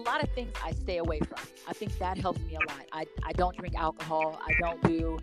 a 0.00 0.02
lot 0.02 0.22
of 0.22 0.30
things 0.30 0.52
I 0.64 0.72
stay 0.72 0.96
away 0.98 1.20
from. 1.20 1.38
I 1.68 1.72
think 1.72 1.96
that 1.98 2.16
helps 2.16 2.40
me 2.40 2.56
a 2.56 2.60
lot. 2.60 2.86
I, 2.92 3.06
I 3.22 3.32
don't 3.32 3.56
drink 3.56 3.74
alcohol. 3.76 4.40
I 4.46 4.52
don't 4.60 4.82
do 4.82 5.18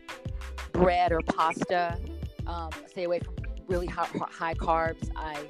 bread 0.72 1.12
or 1.12 1.22
pasta. 1.22 1.98
Um, 2.46 2.69
I 2.74 2.88
stay 2.88 3.03
away 3.05 3.19
from 3.19 3.36
really 3.67 3.88
high, 3.88 4.07
high 4.29 4.53
carbs. 4.53 5.10
I 5.15 5.48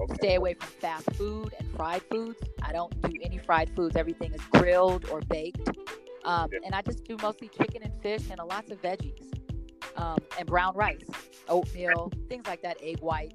okay. 0.00 0.14
stay 0.14 0.34
away 0.36 0.54
from 0.54 0.68
fast 0.68 1.12
food 1.14 1.54
and 1.58 1.70
fried 1.76 2.02
foods. 2.10 2.40
I 2.62 2.72
don't 2.72 2.98
do 3.02 3.12
any 3.22 3.38
fried 3.38 3.74
foods. 3.76 3.94
Everything 3.94 4.32
is 4.32 4.40
grilled 4.52 5.08
or 5.10 5.20
baked. 5.20 5.68
Um, 6.24 6.48
Yeah. 6.52 6.60
And 6.64 6.74
I 6.74 6.82
just 6.82 7.04
do 7.04 7.16
mostly 7.20 7.48
chicken 7.48 7.82
and 7.82 7.92
fish 8.02 8.30
and 8.30 8.40
a 8.40 8.44
lots 8.44 8.70
of 8.70 8.80
veggies 8.80 9.32
um, 9.96 10.18
and 10.38 10.46
brown 10.46 10.74
rice, 10.74 11.08
oatmeal, 11.48 12.10
things 12.28 12.46
like 12.46 12.62
that, 12.62 12.78
egg 12.82 13.00
whites. 13.00 13.34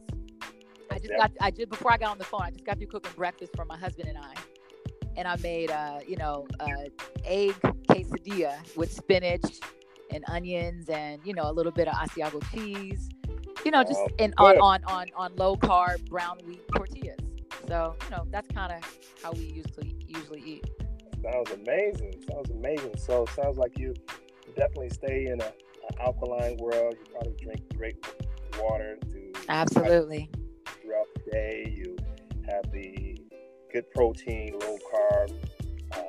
I 0.89 0.97
just 0.97 1.11
Yeah. 1.11 1.17
got, 1.17 1.31
I 1.41 1.51
did 1.51 1.69
before 1.69 1.93
I 1.93 1.97
got 1.97 2.11
on 2.11 2.17
the 2.17 2.23
phone, 2.23 2.41
I 2.41 2.49
just 2.49 2.65
got 2.65 2.77
through 2.77 2.87
cooking 2.87 3.11
breakfast 3.15 3.55
for 3.55 3.65
my 3.65 3.77
husband 3.77 4.09
and 4.09 4.17
I. 4.17 4.33
And 5.17 5.27
I 5.27 5.35
made, 5.37 5.71
uh, 5.71 5.99
you 6.07 6.15
know, 6.15 6.47
uh, 6.61 6.67
egg 7.25 7.53
quesadilla 7.89 8.55
with 8.77 8.93
spinach 8.93 9.59
and 10.11 10.23
onions 10.29 10.87
and, 10.87 11.19
you 11.25 11.33
know, 11.33 11.49
a 11.49 11.51
little 11.51 11.73
bit 11.73 11.89
of 11.89 11.95
Asiago 11.95 12.41
cheese 12.53 13.09
you 13.67 13.71
know, 13.71 13.83
just 13.83 13.99
in 14.17 14.33
on, 14.37 14.57
on 14.59 14.83
on 14.85 15.07
on 15.15 15.35
low 15.35 15.57
carb 15.57 16.07
brown 16.09 16.37
wheat 16.45 16.61
tortillas. 16.73 17.17
So 17.67 17.95
you 18.05 18.15
know 18.15 18.25
that's 18.31 18.47
kind 18.49 18.71
of 18.71 18.99
how 19.21 19.33
we 19.33 19.43
usually 19.43 19.95
usually 20.07 20.41
eat. 20.41 20.69
Sounds 21.21 21.51
amazing. 21.51 22.13
Sounds 22.31 22.49
amazing. 22.49 22.95
So, 22.97 23.25
sounds 23.35 23.57
like 23.57 23.77
you 23.77 23.93
definitely 24.55 24.89
stay 24.89 25.25
in 25.25 25.41
a, 25.41 25.45
an 25.45 25.99
alkaline 25.99 26.55
world. 26.57 26.95
You 26.97 27.11
probably 27.11 27.35
drink 27.41 27.61
great 27.75 28.05
water 28.57 28.97
to 29.11 29.33
Absolutely. 29.49 30.29
throughout 30.81 31.07
the 31.15 31.31
day. 31.31 31.73
You 31.75 31.97
have 32.47 32.71
the 32.71 33.06
good 33.77 33.91
protein, 33.91 34.57
low 34.59 34.77
carb, 34.91 35.31
uh, 35.91 36.01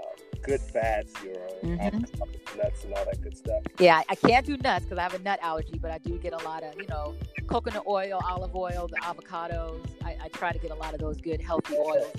good 0.42 0.60
fats, 0.60 1.12
your 1.22 1.34
Mhm. 1.62 2.56
nuts 2.56 2.84
and 2.84 2.94
all 2.94 3.04
that 3.04 3.20
good 3.20 3.37
stuff. 3.37 3.62
Yeah, 3.78 4.02
I 4.08 4.14
can't 4.14 4.46
do 4.46 4.56
nuts 4.56 4.87
because 4.87 4.98
I 4.98 5.02
have 5.02 5.12
a 5.12 5.18
nut 5.18 5.38
allergy, 5.42 5.78
but 5.78 5.90
I 5.90 5.98
do 5.98 6.16
get 6.18 6.32
a 6.32 6.42
lot 6.44 6.62
of 6.62 6.80
you 6.80 6.87
know 6.87 7.14
coconut 7.46 7.84
oil, 7.87 8.20
olive 8.25 8.56
oil, 8.56 8.88
the 8.88 8.96
avocados. 9.02 9.84
I, 10.02 10.16
I 10.25 10.28
try 10.28 10.50
to 10.52 10.58
get 10.58 10.70
a 10.70 10.75
lot 10.76 10.94
of 10.94 11.00
those 11.00 11.20
good 11.20 11.42
healthy 11.42 11.76
oils. 11.76 12.10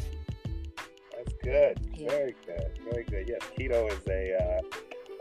That's 1.18 1.34
good. 1.44 1.80
Yeah. 1.96 2.10
Very 2.10 2.36
good. 2.46 2.80
Very 2.92 3.04
good. 3.06 3.28
Yes, 3.28 3.42
keto 3.58 3.92
is 3.92 4.08
a, 4.08 4.36
uh, 4.36 4.62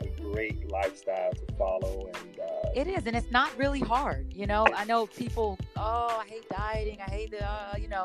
a 0.03 0.09
great 0.21 0.71
lifestyle 0.71 1.33
to 1.33 1.55
follow, 1.57 2.11
and 2.15 2.39
uh, 2.39 2.71
It 2.77 2.87
is, 2.87 3.07
and 3.07 3.17
it's 3.17 3.31
not 3.31 3.51
really 3.57 3.81
hard. 3.81 4.33
You 4.33 4.47
know, 4.47 4.67
I 4.77 4.85
know 4.85 5.07
people. 5.07 5.59
Oh, 5.77 6.21
I 6.23 6.27
hate 6.29 6.49
dieting. 6.51 6.99
I 7.01 7.11
hate 7.11 7.31
the. 7.31 7.45
Uh, 7.45 7.75
you 7.81 7.89
know, 7.89 8.05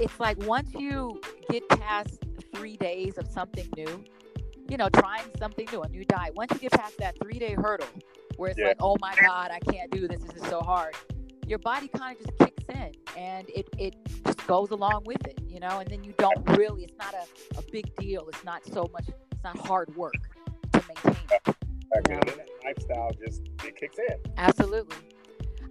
it's 0.00 0.18
like 0.20 0.38
once 0.46 0.72
you 0.74 1.20
get 1.50 1.68
past 1.68 2.24
three 2.54 2.76
days 2.76 3.18
of 3.18 3.26
something 3.28 3.68
new, 3.76 4.04
you 4.68 4.76
know, 4.76 4.88
trying 4.90 5.24
something 5.38 5.66
new, 5.72 5.82
a 5.82 5.88
new 5.88 6.04
diet. 6.04 6.34
Once 6.34 6.52
you 6.52 6.58
get 6.58 6.72
past 6.72 6.96
that 6.98 7.16
three 7.22 7.38
day 7.38 7.54
hurdle, 7.54 7.86
where 8.36 8.50
it's 8.50 8.58
Yeah. 8.58 8.68
like, 8.68 8.76
oh 8.80 8.96
my 9.00 9.14
god, 9.20 9.50
I 9.50 9.58
can't 9.60 9.90
do 9.90 10.06
this. 10.08 10.22
This 10.22 10.42
is 10.42 10.48
so 10.48 10.60
hard. 10.60 10.94
Your 11.46 11.58
body 11.58 11.88
kind 11.88 12.16
of 12.18 12.26
just 12.26 12.38
kicks 12.38 12.64
in, 12.74 12.92
and 13.16 13.48
it 13.50 13.68
it 13.78 13.94
just 14.26 14.46
goes 14.46 14.70
along 14.70 15.04
with 15.06 15.26
it. 15.26 15.40
You 15.46 15.60
know, 15.60 15.78
and 15.80 15.88
then 15.88 16.04
you 16.04 16.12
don't 16.18 16.48
really. 16.56 16.84
It's 16.84 16.98
not 16.98 17.14
a, 17.14 17.58
a 17.58 17.62
big 17.72 17.94
deal. 17.96 18.28
It's 18.28 18.44
not 18.44 18.64
so 18.66 18.88
much. 18.92 19.08
It's 19.08 19.42
not 19.42 19.56
hard 19.58 19.94
work 19.96 20.12
to 20.72 20.82
maintain. 20.86 21.16
it. 21.32 21.42
and 21.46 22.06
Yeah. 22.08 22.20
then 22.26 22.36
that 22.36 22.48
lifestyle 22.64 23.10
just 23.24 23.42
it 23.64 23.76
kicks 23.76 23.98
in. 23.98 24.16
Absolutely. 24.36 24.96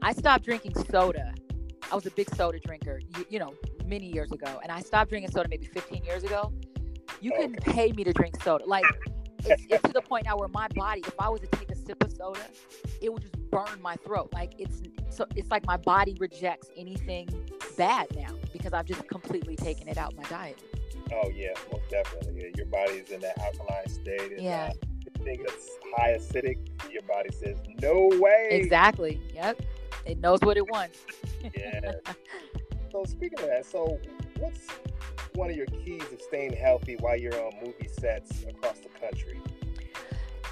I 0.01 0.13
stopped 0.13 0.45
drinking 0.45 0.73
soda. 0.89 1.33
I 1.91 1.95
was 1.95 2.05
a 2.07 2.11
big 2.11 2.33
soda 2.35 2.59
drinker, 2.59 2.99
you, 3.17 3.25
you 3.29 3.39
know, 3.39 3.53
many 3.87 4.11
years 4.11 4.31
ago. 4.31 4.59
And 4.61 4.71
I 4.71 4.81
stopped 4.81 5.09
drinking 5.09 5.31
soda 5.31 5.49
maybe 5.49 5.65
15 5.65 6.03
years 6.03 6.23
ago. 6.23 6.53
You 7.21 7.31
Oh, 7.35 7.41
can 7.41 7.53
pay 7.53 7.91
me 7.91 8.03
to 8.03 8.13
drink 8.13 8.41
soda. 8.43 8.65
Like, 8.65 8.85
it's, 9.45 9.63
it's 9.69 9.83
to 9.83 9.93
the 9.93 10.01
point 10.01 10.25
now 10.25 10.37
where 10.37 10.49
my 10.49 10.67
body, 10.75 11.01
if 11.05 11.15
I 11.19 11.29
was 11.29 11.41
to 11.41 11.47
take 11.47 11.71
a 11.71 11.75
sip 11.75 12.03
of 12.03 12.11
soda, 12.11 12.41
it 13.01 13.11
would 13.11 13.21
just 13.23 13.37
burn 13.49 13.81
my 13.81 13.95
throat. 13.97 14.29
Like, 14.33 14.53
it's 14.59 14.81
so 15.09 15.25
it's 15.35 15.49
like 15.49 15.65
my 15.65 15.77
body 15.77 16.15
rejects 16.19 16.69
anything 16.75 17.27
bad 17.77 18.07
now 18.15 18.35
because 18.53 18.73
I've 18.73 18.85
just 18.85 19.07
completely 19.07 19.55
taken 19.55 19.87
it 19.87 19.97
out 19.97 20.15
my 20.15 20.23
diet. 20.23 20.61
Oh 21.13 21.29
yeah, 21.33 21.53
most 21.71 21.89
definitely. 21.89 22.41
Yeah, 22.41 22.49
your 22.57 22.65
body's 22.67 23.09
in 23.09 23.21
that 23.21 23.39
alkaline 23.39 23.87
state. 23.87 24.33
And, 24.33 24.41
Yeah. 24.41 24.71
Uh, 24.73 24.87
anything 25.25 25.45
that's 25.47 25.69
high 25.95 26.17
acidic, 26.17 26.57
your 26.91 27.01
body 27.03 27.29
says 27.31 27.57
no 27.81 28.09
way. 28.19 28.49
Exactly. 28.51 29.19
Yep. 29.33 29.61
It 30.05 30.19
knows 30.19 30.39
what 30.41 30.57
it 30.57 30.69
wants. 30.69 30.99
Yeah. 31.55 31.91
so 32.97 33.11
speaking 33.11 33.39
of 33.39 33.47
that, 33.47 33.65
so 33.65 33.99
what's 34.39 34.67
one 35.35 35.49
of 35.49 35.55
your 35.55 35.67
keys 35.67 36.01
of 36.11 36.21
staying 36.21 36.53
healthy 36.53 36.95
while 36.99 37.15
you're 37.15 37.35
on 37.45 37.51
movie 37.63 37.87
sets 37.87 38.43
across 38.43 38.79
the 38.79 38.89
country? 38.89 39.39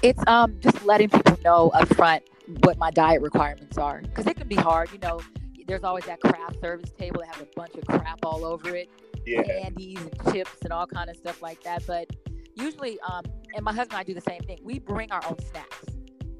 It's 0.02 0.22
um 0.26 0.56
just 0.60 0.84
letting 0.84 1.08
people 1.08 1.38
know 1.44 1.70
up 1.70 1.88
front 1.94 2.22
what 2.62 2.78
my 2.78 2.90
diet 2.90 3.22
requirements 3.22 3.78
are 3.78 4.00
because 4.02 4.26
it 4.26 4.36
can 4.36 4.46
be 4.46 4.54
hard. 4.54 4.92
You 4.92 4.98
know, 4.98 5.20
there's 5.66 5.82
always 5.82 6.04
that 6.04 6.20
craft 6.20 6.60
service 6.60 6.90
table 6.96 7.20
that 7.20 7.34
has 7.34 7.42
a 7.42 7.48
bunch 7.56 7.74
of 7.74 7.86
crap 7.86 8.20
all 8.24 8.44
over 8.44 8.76
it, 8.76 8.88
Yeah. 9.26 9.42
candies 9.42 9.98
and 10.00 10.32
chips 10.32 10.58
and 10.62 10.72
all 10.72 10.86
kind 10.86 11.10
of 11.10 11.16
stuff 11.16 11.42
like 11.42 11.62
that. 11.64 11.82
But 11.86 12.08
usually, 12.54 13.00
um, 13.00 13.24
and 13.54 13.64
my 13.64 13.72
husband 13.72 13.94
and 13.94 14.00
I 14.00 14.04
do 14.04 14.14
the 14.14 14.20
same 14.20 14.42
thing. 14.42 14.60
We 14.62 14.78
bring 14.78 15.10
our 15.10 15.22
own 15.28 15.38
snacks. 15.50 15.95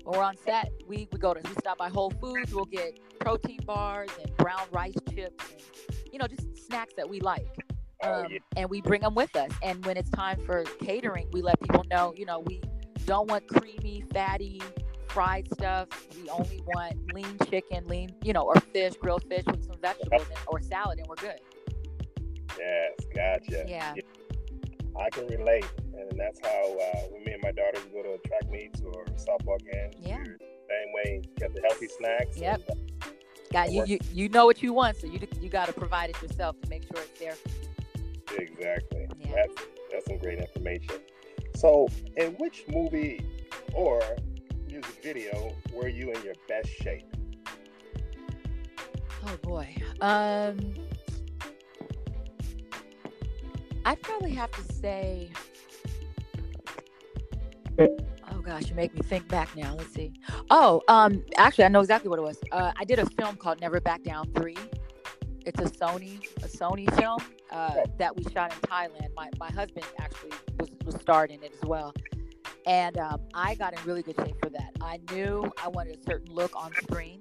When 0.07 0.19
we're 0.19 0.25
on 0.25 0.37
set, 0.39 0.73
we, 0.87 1.09
we 1.11 1.19
go 1.19 1.35
to 1.35 1.41
we 1.49 1.55
stop 1.59 1.79
by 1.79 1.89
Whole 1.89 2.11
Foods. 2.13 2.55
We'll 2.55 2.65
get 2.65 2.99
protein 3.19 3.61
bars 3.67 4.11
and 4.23 4.35
brown 4.37 4.63
rice 4.71 4.95
chips 5.13 5.45
and 5.51 5.61
you 6.13 6.19
know 6.19 6.27
just 6.29 6.67
snacks 6.67 6.95
that 6.97 7.09
we 7.09 7.19
like 7.21 7.49
Oh 8.03 8.25
um, 8.25 8.27
yeah. 8.31 8.39
and 8.57 8.71
we 8.71 8.81
bring 8.81 9.01
them 9.01 9.15
with 9.15 9.35
us. 9.37 9.51
And 9.63 9.85
when 9.85 9.97
it's 9.97 10.11
time 10.11 10.39
for 10.45 10.65
catering, 10.81 11.29
we 11.33 11.43
let 11.43 11.61
people 11.61 11.85
know, 11.91 12.15
you 12.17 12.27
know, 12.27 12.41
we 12.41 12.61
don't 13.07 13.29
want 13.29 13.49
creamy, 13.49 14.05
fatty, 14.13 14.61
fried 15.09 15.49
stuff. 15.55 15.89
We 16.23 16.29
only 16.29 16.61
want 16.67 17.13
lean 17.13 17.39
chicken, 17.49 17.87
lean, 17.87 18.15
you 18.23 18.33
know, 18.33 18.43
or 18.43 18.61
fish, 18.61 18.95
grilled 19.01 19.25
fish 19.29 19.45
with 19.47 19.65
some 19.65 19.81
vegetables 19.81 20.27
and, 20.29 20.39
or 20.47 20.61
salad, 20.61 20.99
and 20.99 21.09
we're 21.09 21.17
good. 21.17 21.41
Yes, 22.59 22.93
gotcha. 23.15 23.65
Yeah. 23.67 23.95
I 24.99 25.11
can 25.11 25.27
relate, 25.27 25.67
and 25.99 26.19
that's 26.19 26.41
how 26.41 26.79
uh, 26.79 27.01
when 27.11 27.25
me 27.25 27.33
and 27.33 27.43
my 27.43 27.53
daughters 27.53 27.85
go 27.93 28.03
to 28.03 28.19
track 28.29 28.51
meets 28.51 28.81
or 28.81 29.05
softball 29.17 29.59
games. 29.71 29.95
Yeah. 30.01 30.25
Same 30.25 30.93
way, 30.95 31.23
get 31.39 31.55
the 31.55 31.61
healthy 31.63 31.89
snacks. 31.89 32.37
Yep. 32.37 32.63
and, 32.69 32.81
uh, 33.03 33.07
Got 33.53 33.73
you, 33.73 33.85
you, 33.87 33.99
you 34.13 34.29
know 34.29 34.45
what 34.45 34.63
you 34.63 34.73
want, 34.73 34.97
so 34.97 35.07
you 35.07 35.21
you 35.41 35.49
got 35.49 35.67
to 35.67 35.73
provide 35.73 36.11
it 36.11 36.21
yourself 36.21 36.61
to 36.63 36.69
make 36.69 36.83
sure 36.83 37.03
it's 37.03 37.21
there. 37.21 37.37
exactly. 38.37 39.07
Yeah. 39.21 39.33
That's 39.35 39.55
that's 39.93 40.07
some 40.07 40.19
great 40.19 40.39
information. 40.39 40.97
So, 41.55 41.89
in 42.17 42.33
which 42.35 42.65
movie 42.69 43.25
or 43.73 44.03
music 44.69 45.01
video 45.03 45.55
were 45.73 45.89
you 45.89 46.13
in 46.13 46.23
your 46.23 46.35
best 46.49 46.69
shape? 46.69 47.07
Oh 49.27 49.37
boy. 49.43 49.75
Um 50.01 50.75
I'd 53.87 54.03
probably 54.03 54.33
have 54.33 54.51
to 54.51 54.73
say 54.75 55.31
Oh 57.79 58.41
gosh, 58.43 58.69
you 58.69 58.75
make 58.75 58.93
me 58.95 59.01
think 59.03 59.29
back 59.29 59.55
now. 59.57 59.77
Let's 59.77 59.95
see. 59.95 60.13
Oh, 60.51 60.83
um 60.89 61.25
actually 61.37 61.65
I 61.65 61.69
know 61.69 61.81
exactly 61.81 62.11
what 62.11 62.19
it 62.19 62.23
was. 62.23 62.39
Uh 62.51 62.73
I 62.77 62.85
did 62.85 62.99
a 62.99 63.07
film 63.07 63.37
called 63.37 63.61
Never 63.61 63.81
Back 63.81 64.03
Down 64.03 64.29
3. 64.35 64.57
It's 65.47 65.61
a 65.61 65.65
Sony 65.65 66.19
a 66.39 66.49
Sony 66.49 66.93
film 66.99 67.21
uh 67.53 67.85
that 67.99 68.17
we 68.17 68.25
shot 68.25 68.53
in 68.53 68.59
Thailand. 68.69 69.15
My 69.15 69.31
my 69.39 69.53
husband 69.53 69.87
actually 70.01 70.33
was 70.59 70.71
was 70.85 70.97
starred 70.97 71.31
in 71.31 71.41
it 71.45 71.53
as 71.55 71.69
well. 71.69 71.95
And 72.67 72.99
um, 72.99 73.21
I 73.33 73.55
got 73.55 73.79
in 73.79 73.85
really 73.87 74.03
good 74.03 74.17
shape 74.17 74.35
for 74.43 74.51
that. 74.51 74.73
I 74.81 74.99
knew 75.13 75.49
I 75.63 75.69
wanted 75.69 75.97
a 75.97 76.03
certain 76.03 76.35
look 76.35 76.57
on 76.57 76.73
screen. 76.83 77.21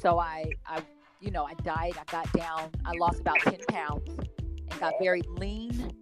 So 0.00 0.18
I 0.18 0.46
I 0.66 0.80
you 1.20 1.30
know, 1.30 1.44
I 1.44 1.52
died, 1.52 1.98
I 2.00 2.10
got 2.10 2.32
down, 2.32 2.70
I 2.86 2.92
lost 2.92 3.20
about 3.20 3.40
10 3.40 3.58
pounds 3.68 4.08
and 4.70 4.80
got 4.80 4.94
very 5.00 5.22
lean 5.36 5.92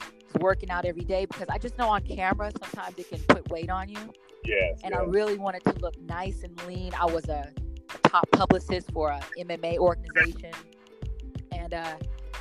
working 0.40 0.70
out 0.70 0.84
every 0.84 1.04
day 1.04 1.24
because 1.26 1.48
I 1.48 1.58
just 1.58 1.78
know 1.78 1.88
on 1.88 2.02
camera 2.02 2.50
sometimes 2.62 2.98
it 2.98 3.08
can 3.08 3.20
put 3.20 3.48
weight 3.50 3.70
on 3.70 3.88
you. 3.88 3.98
Yes. 4.44 4.80
And 4.84 4.92
yes. 4.92 5.00
I 5.00 5.04
really 5.04 5.36
wanted 5.36 5.64
to 5.64 5.72
look 5.80 6.00
nice 6.02 6.42
and 6.42 6.60
lean. 6.66 6.92
I 6.98 7.06
was 7.06 7.28
a, 7.28 7.50
a 7.94 8.08
top 8.08 8.30
publicist 8.32 8.90
for 8.92 9.10
a 9.10 9.20
MMA 9.38 9.78
organization, 9.78 10.52
and 11.52 11.74
uh, 11.74 11.96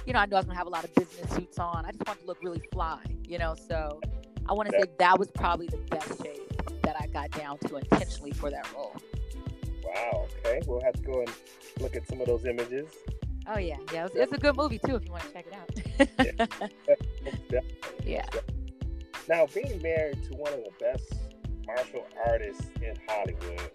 you 0.06 0.14
know 0.14 0.20
I 0.20 0.26
knew 0.26 0.36
I 0.36 0.40
was 0.40 0.46
gonna 0.46 0.58
have 0.58 0.68
a 0.68 0.72
lot 0.72 0.84
of 0.84 0.94
business 0.96 1.30
suits 1.34 1.60
on. 1.60 1.86
I 1.86 1.92
just 1.92 2.06
wanted 2.08 2.22
to 2.22 2.28
look 2.28 2.44
really 2.44 2.62
fly, 2.72 3.02
you 3.28 3.38
know. 3.38 3.56
So 3.56 4.00
I 4.48 4.54
want 4.54 4.70
to 4.70 4.80
say 4.80 4.86
that 5.00 5.20
was 5.20 5.30
probably 5.32 5.68
the 5.68 5.78
best 5.90 6.22
shape 6.24 6.82
that 6.84 6.96
I 7.00 7.08
got 7.08 7.32
down 7.32 7.58
to 7.60 7.78
intentionally 7.78 8.32
for 8.32 8.50
that 8.50 8.68
role. 8.74 8.96
Wow. 9.84 10.28
Okay. 10.46 10.62
We'll 10.68 10.82
have 10.82 10.96
to 10.96 11.02
go 11.02 11.22
and 11.22 11.32
look 11.80 11.96
at 11.96 12.08
some 12.08 12.22
of 12.22 12.28
those 12.28 12.46
images. 12.46 12.90
Oh 13.48 13.58
yeah, 13.58 13.78
yeah. 13.94 14.06
It's, 14.06 14.16
it's 14.16 14.34
a 14.34 14.38
good 14.38 14.58
movie 14.58 14.80
too 14.80 14.96
if 14.96 15.06
you 15.06 15.12
want 15.12 15.24
to 15.24 15.34
check 15.34 15.46
it 15.48 15.54
out. 15.54 16.50
Yeah. 17.52 17.60
yeah. 18.04 18.26
Now, 19.30 19.46
being 19.54 19.82
married 19.82 20.24
to 20.26 20.36
one 20.36 20.54
of 20.54 20.64
the 20.64 20.72
best 20.80 21.14
martial 21.66 22.06
artists 22.26 22.68
in 22.82 22.98
Hollywood, 23.08 23.72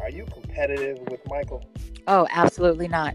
are 0.00 0.10
you 0.10 0.24
competitive 0.26 0.98
with 1.10 1.20
Michael? 1.28 1.64
Oh, 2.06 2.26
absolutely 2.30 2.88
not. 2.88 3.14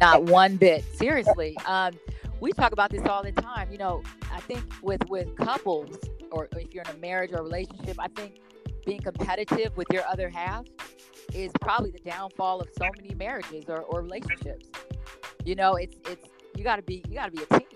Not 0.00 0.24
one 0.30 0.56
bit. 0.56 0.84
Seriously. 0.94 1.56
Um, 1.66 1.94
we 2.40 2.52
talk 2.52 2.72
about 2.72 2.90
this 2.90 3.06
all 3.06 3.22
the 3.22 3.32
time. 3.32 3.70
You 3.70 3.78
know, 3.78 4.02
I 4.32 4.40
think 4.40 4.62
with 4.82 5.08
with 5.08 5.34
couples, 5.36 5.96
or 6.30 6.48
if 6.52 6.72
you're 6.72 6.84
in 6.84 6.90
a 6.90 6.98
marriage 6.98 7.32
or 7.32 7.38
a 7.38 7.42
relationship, 7.42 7.96
I 7.98 8.08
think 8.08 8.40
being 8.86 9.00
competitive 9.00 9.76
with 9.76 9.88
your 9.90 10.04
other 10.06 10.28
half 10.28 10.64
is 11.34 11.50
probably 11.60 11.90
the 11.90 11.98
downfall 11.98 12.60
of 12.60 12.68
so 12.76 12.88
many 12.96 13.14
marriages 13.14 13.64
or, 13.68 13.80
or 13.82 14.02
relationships. 14.02 14.66
You 15.44 15.54
know, 15.54 15.74
it's 15.74 15.96
it's 16.08 16.28
you 16.56 16.64
got 16.64 16.76
to 16.76 16.82
be 16.82 17.02
you 17.08 17.14
got 17.14 17.26
to 17.26 17.32
be 17.32 17.42
a 17.50 17.58
team. 17.58 17.68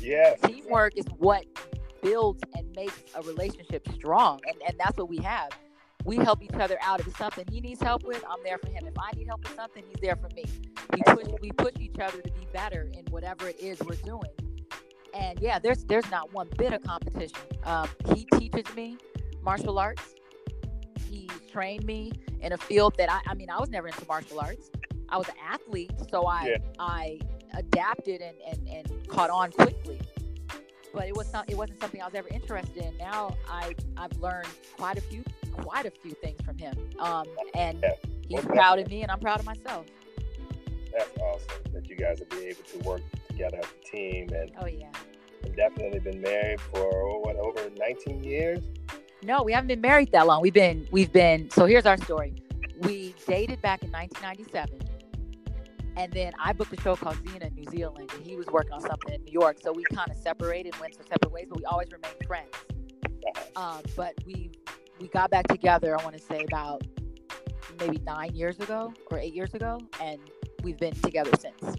Yes. 0.00 0.38
Teamwork 0.42 0.96
is 0.96 1.06
what 1.18 1.46
builds 2.02 2.42
and 2.54 2.70
makes 2.76 3.02
a 3.14 3.22
relationship 3.22 3.86
strong, 3.94 4.40
and 4.46 4.56
and 4.66 4.78
that's 4.78 4.96
what 4.96 5.08
we 5.08 5.18
have. 5.18 5.50
We 6.04 6.16
help 6.16 6.42
each 6.42 6.52
other 6.52 6.76
out. 6.82 7.00
If 7.00 7.06
it's 7.06 7.16
something 7.16 7.46
he 7.50 7.60
needs 7.60 7.80
help 7.80 8.04
with, 8.04 8.22
I'm 8.28 8.42
there 8.44 8.58
for 8.58 8.68
him. 8.68 8.86
If 8.86 8.94
I 8.98 9.10
need 9.16 9.26
help 9.26 9.42
with 9.42 9.56
something, 9.56 9.82
he's 9.88 10.00
there 10.02 10.16
for 10.16 10.28
me. 10.34 10.44
We 10.92 11.02
push 11.02 11.26
we 11.40 11.50
push 11.52 11.74
each 11.80 11.98
other 11.98 12.20
to 12.20 12.30
be 12.30 12.46
better 12.52 12.90
in 12.92 13.04
whatever 13.10 13.48
it 13.48 13.58
is 13.58 13.80
we're 13.80 13.96
doing. 13.96 14.30
And 15.14 15.40
yeah, 15.40 15.58
there's 15.58 15.84
there's 15.84 16.08
not 16.10 16.32
one 16.32 16.48
bit 16.58 16.72
of 16.72 16.82
competition. 16.82 17.38
Um, 17.64 17.88
he 18.14 18.26
teaches 18.38 18.74
me 18.74 18.98
martial 19.42 19.78
arts. 19.78 20.14
Trained 21.54 21.84
me 21.84 22.10
in 22.40 22.52
a 22.52 22.58
field 22.58 22.96
that 22.98 23.08
I, 23.08 23.20
I 23.28 23.34
mean, 23.34 23.48
I 23.48 23.60
was 23.60 23.70
never 23.70 23.86
into 23.86 24.04
martial 24.08 24.40
arts. 24.40 24.72
I 25.08 25.16
was 25.16 25.28
an 25.28 25.36
athlete, 25.48 25.92
so 26.10 26.26
I 26.26 26.46
Yeah. 26.48 26.56
I 26.80 27.20
adapted 27.56 28.20
and, 28.20 28.36
and, 28.50 28.68
and 28.68 29.06
caught 29.08 29.30
on 29.30 29.52
quickly. 29.52 30.00
But 30.92 31.06
it 31.06 31.16
was 31.16 31.32
not 31.32 31.48
it 31.48 31.56
wasn't 31.56 31.80
something 31.80 32.02
I 32.02 32.06
was 32.06 32.14
ever 32.16 32.26
interested 32.32 32.76
in. 32.82 32.96
Now 32.98 33.36
I 33.48 33.72
I've 33.96 34.16
learned 34.18 34.48
quite 34.76 34.98
a 34.98 35.00
few 35.00 35.22
quite 35.52 35.86
a 35.86 35.92
few 35.92 36.10
things 36.14 36.40
from 36.44 36.58
him. 36.58 36.74
Um, 36.98 37.24
and 37.54 37.78
Yeah. 37.84 37.92
he's 38.28 38.44
Well, 38.44 38.54
proud 38.56 38.80
of 38.80 38.88
me 38.88 39.02
and 39.02 39.12
I'm 39.12 39.20
proud 39.20 39.38
of 39.38 39.46
myself. 39.46 39.86
That's 40.92 41.16
awesome 41.20 41.72
that 41.72 41.88
you 41.88 41.94
guys 41.94 42.18
will 42.18 42.36
be 42.36 42.46
able 42.46 42.64
to 42.64 42.78
work 42.80 43.02
together 43.28 43.58
as 43.58 43.66
a 43.66 43.96
team 43.96 44.28
and 44.34 44.50
Oh 44.60 44.66
yeah. 44.66 44.90
I've 45.44 45.54
definitely 45.54 46.00
been 46.00 46.20
married 46.20 46.60
for 46.60 47.20
what 47.22 47.36
over 47.36 47.70
19 47.78 48.24
years. 48.24 48.58
No, 49.24 49.42
we 49.42 49.52
haven't 49.52 49.68
been 49.68 49.80
married 49.80 50.12
that 50.12 50.26
long. 50.26 50.42
We've 50.42 50.52
been 50.52 50.86
we've 50.90 51.12
been 51.12 51.48
so 51.50 51.64
here's 51.64 51.86
our 51.86 51.96
story. 51.96 52.34
We 52.82 53.14
dated 53.26 53.62
back 53.62 53.82
in 53.82 53.90
1997. 53.90 54.80
And 55.96 56.12
then 56.12 56.32
I 56.38 56.52
booked 56.52 56.76
a 56.76 56.80
show 56.82 56.94
called 56.96 57.16
Xena 57.24 57.46
in 57.46 57.54
New 57.54 57.70
Zealand 57.70 58.10
and 58.12 58.26
he 58.26 58.36
was 58.36 58.46
working 58.46 58.72
on 58.72 58.82
something 58.82 59.14
in 59.14 59.24
New 59.24 59.32
York. 59.32 59.58
So 59.62 59.72
we 59.72 59.84
kind 59.84 60.10
of 60.10 60.16
separated, 60.16 60.78
went 60.78 60.94
some 60.94 61.06
separate 61.06 61.32
ways, 61.32 61.46
but 61.48 61.58
we 61.58 61.64
always 61.64 61.88
remained 61.90 62.16
friends. 62.26 62.50
Um, 63.56 63.80
but 63.96 64.14
we 64.26 64.50
we 65.00 65.08
got 65.08 65.30
back 65.30 65.46
together, 65.48 65.98
I 65.98 66.04
want 66.04 66.16
to 66.16 66.22
say 66.22 66.44
about 66.44 66.82
maybe 67.80 67.98
nine 68.04 68.34
years 68.34 68.60
ago 68.60 68.92
or 69.10 69.18
eight 69.18 69.34
years 69.34 69.54
ago, 69.54 69.80
and 70.02 70.18
we've 70.62 70.78
been 70.78 70.94
together 71.00 71.30
since. 71.40 71.78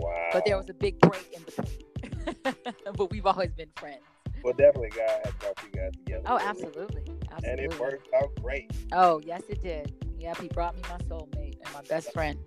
Wow. 0.00 0.30
But 0.32 0.44
there 0.46 0.56
was 0.56 0.68
a 0.68 0.74
big 0.74 0.98
break 0.98 1.32
in 1.32 1.42
between. 1.44 2.74
but 2.96 3.10
we've 3.10 3.26
always 3.26 3.52
been 3.52 3.70
friends. 3.76 4.02
Well, 4.42 4.54
definitely 4.54 4.90
God 4.90 5.20
has 5.24 5.34
brought 5.34 5.62
you 5.62 5.70
guys 5.70 5.92
together. 5.92 6.22
Oh, 6.26 6.38
absolutely. 6.38 7.02
Absolutely. 7.32 7.48
And 7.48 7.60
it 7.60 7.80
worked 7.80 8.08
out 8.14 8.30
great. 8.42 8.70
Oh, 8.92 9.20
yes, 9.24 9.42
it 9.48 9.62
did. 9.62 9.92
Yep, 10.18 10.38
he 10.40 10.48
brought 10.48 10.76
me 10.76 10.82
my 10.88 10.98
soulmate 10.98 11.56
and 11.64 11.74
my 11.74 11.82
best 11.82 12.12
friend. 12.12 12.38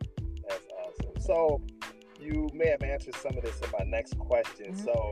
That's 0.48 0.64
awesome. 0.86 1.22
So 1.22 1.62
you 2.20 2.50
may 2.54 2.68
have 2.68 2.84
answered 2.84 3.16
some 3.16 3.38
of 3.38 3.44
this 3.44 3.60
in 3.62 3.70
my 3.78 3.86
next 3.86 4.18
question. 4.20 4.74
Mhm. 4.74 4.84
So 4.84 5.12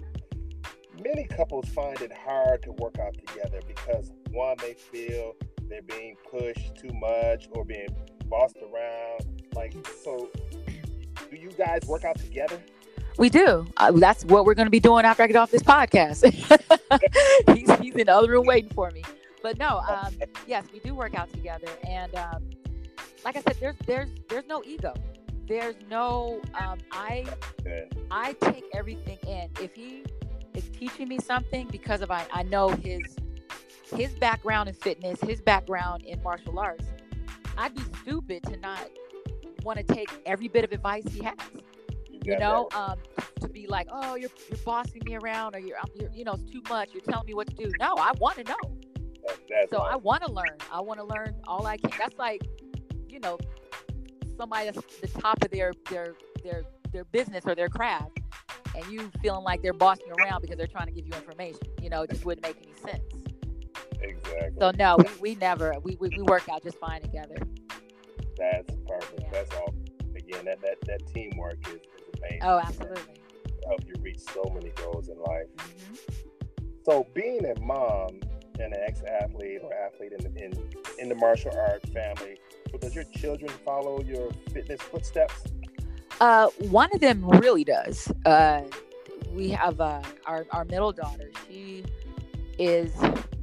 many 1.03 1.25
couples 1.25 1.67
find 1.69 1.99
it 2.01 2.11
hard 2.11 2.61
to 2.63 2.71
work 2.73 2.99
out 2.99 3.15
together 3.15 3.59
because 3.67 4.11
one, 4.31 4.57
they 4.61 4.73
feel 4.73 5.35
they're 5.63 5.81
being 5.81 6.15
pushed 6.29 6.75
too 6.75 6.93
much 6.93 7.47
or 7.51 7.65
being 7.65 7.87
bossed 8.27 8.57
around. 8.57 9.43
Like, 9.55 9.73
so 10.03 10.29
do 11.29 11.35
you 11.35 11.49
guys 11.51 11.81
work 11.87 12.03
out 12.05 12.17
together? 12.19 12.61
We 13.21 13.29
do. 13.29 13.67
Uh, 13.77 13.91
that's 13.91 14.25
what 14.25 14.45
we're 14.45 14.55
going 14.55 14.65
to 14.65 14.71
be 14.71 14.79
doing 14.79 15.05
after 15.05 15.21
I 15.21 15.27
get 15.27 15.35
off 15.35 15.51
this 15.51 15.61
podcast. 15.61 16.23
he's, 17.55 17.69
he's 17.79 17.93
in 17.93 18.07
the 18.07 18.15
other 18.15 18.31
room 18.31 18.47
waiting 18.47 18.71
for 18.71 18.89
me. 18.89 19.03
But 19.43 19.59
no, 19.59 19.83
um, 19.87 20.15
yes, 20.47 20.65
we 20.73 20.79
do 20.79 20.95
work 20.95 21.13
out 21.13 21.31
together, 21.31 21.67
and 21.87 22.15
um, 22.15 22.49
like 23.23 23.37
I 23.37 23.41
said, 23.41 23.57
there's 23.59 23.75
there's 23.85 24.09
there's 24.27 24.47
no 24.47 24.63
ego. 24.65 24.95
There's 25.47 25.75
no 25.87 26.41
um, 26.59 26.79
I 26.91 27.27
I 28.09 28.33
take 28.41 28.63
everything 28.73 29.19
in. 29.27 29.51
If 29.61 29.75
he 29.75 30.03
is 30.55 30.67
teaching 30.69 31.07
me 31.07 31.19
something 31.19 31.67
because 31.67 32.01
of 32.01 32.09
I, 32.09 32.25
I 32.33 32.41
know 32.41 32.69
his 32.69 33.03
his 33.95 34.15
background 34.15 34.67
in 34.67 34.73
fitness, 34.73 35.21
his 35.21 35.41
background 35.41 36.05
in 36.05 36.23
martial 36.23 36.57
arts, 36.57 36.85
I'd 37.55 37.75
be 37.75 37.83
stupid 38.01 38.41
to 38.45 38.57
not 38.57 38.89
want 39.61 39.77
to 39.77 39.83
take 39.83 40.09
every 40.25 40.47
bit 40.47 40.63
of 40.63 40.71
advice 40.71 41.03
he 41.11 41.23
has. 41.23 41.35
You 42.23 42.37
know, 42.37 42.69
um, 42.75 42.97
to 43.41 43.49
be 43.49 43.67
like, 43.67 43.87
oh, 43.91 44.15
you're 44.15 44.29
you're 44.49 44.59
bossing 44.65 45.01
me 45.05 45.15
around, 45.15 45.55
or 45.55 45.59
you're, 45.59 45.77
you're 45.95 46.09
you 46.13 46.23
know, 46.23 46.33
it's 46.33 46.49
too 46.51 46.61
much. 46.69 46.89
You're 46.93 47.01
telling 47.03 47.25
me 47.27 47.33
what 47.33 47.47
to 47.49 47.55
do. 47.55 47.71
No, 47.79 47.95
I 47.95 48.11
want 48.19 48.37
to 48.37 48.43
know. 48.43 48.55
that. 49.27 49.37
That's 49.49 49.69
So 49.71 49.79
I 49.79 49.95
want 49.95 50.23
to 50.23 50.31
learn. 50.31 50.57
I 50.71 50.81
want 50.81 50.99
to 50.99 51.05
learn 51.05 51.35
all 51.47 51.65
I 51.67 51.77
can. 51.77 51.91
That's 51.97 52.17
like, 52.17 52.41
you 53.09 53.19
know, 53.19 53.37
somebody 54.37 54.69
that's 54.71 54.99
the 54.99 55.07
top 55.19 55.43
of 55.43 55.51
their 55.51 55.73
their 55.89 56.15
their 56.43 56.63
their 56.91 57.03
business 57.05 57.45
or 57.45 57.55
their 57.55 57.69
craft, 57.69 58.19
and 58.75 58.85
you 58.91 59.11
feeling 59.21 59.43
like 59.43 59.61
they're 59.61 59.73
bossing 59.73 60.07
you 60.07 60.13
around 60.23 60.41
because 60.41 60.57
they're 60.57 60.67
trying 60.67 60.87
to 60.87 60.93
give 60.93 61.05
you 61.05 61.13
information. 61.13 61.59
You 61.81 61.89
know, 61.89 62.01
it 62.03 62.09
just 62.09 62.25
wouldn't 62.25 62.45
make 62.45 62.57
any 62.57 62.73
sense. 62.91 63.03
exactly. 64.01 64.57
So 64.59 64.71
no, 64.71 64.97
we, 64.97 65.05
we 65.21 65.35
never 65.35 65.75
we, 65.83 65.95
we 65.99 66.09
we 66.17 66.23
work 66.23 66.47
out 66.49 66.63
just 66.63 66.77
fine 66.79 67.01
together. 67.01 67.35
That's 68.37 68.75
perfect. 68.87 69.19
Yeah. 69.21 69.27
That's 69.31 69.55
all. 69.55 69.73
Again, 70.15 70.45
that, 70.45 70.61
that, 70.61 70.77
that 70.87 71.07
teamwork 71.13 71.57
is, 71.67 71.75
is 71.75 71.81
amazing. 72.19 72.39
Oh, 72.43 72.59
absolutely. 72.59 73.20
Help 73.67 73.81
you 73.85 73.93
reach 74.01 74.19
so 74.19 74.43
many 74.53 74.71
goals 74.71 75.09
in 75.09 75.17
life. 75.19 75.47
hmm 75.59 75.95
So, 76.85 77.07
being 77.13 77.45
a 77.45 77.59
mom 77.59 78.19
and 78.59 78.73
an 78.73 78.79
ex-athlete 78.85 79.61
or 79.63 79.73
athlete 79.73 80.13
in 80.13 80.33
the, 80.33 80.43
in, 80.43 80.53
in 80.99 81.09
the 81.09 81.15
martial 81.15 81.51
arts 81.57 81.89
family, 81.89 82.37
does 82.79 82.95
your 82.95 83.03
children 83.15 83.51
follow 83.65 84.01
your 84.01 84.31
fitness 84.53 84.81
footsteps? 84.81 85.43
Uh, 86.19 86.47
one 86.69 86.89
of 86.93 86.99
them 86.99 87.27
really 87.27 87.63
does. 87.63 88.11
Uh, 88.25 88.61
we 89.31 89.49
have 89.49 89.79
uh, 89.81 90.01
our 90.25 90.45
our 90.51 90.65
middle 90.65 90.91
daughter. 90.91 91.31
She 91.47 91.83
is 92.59 92.93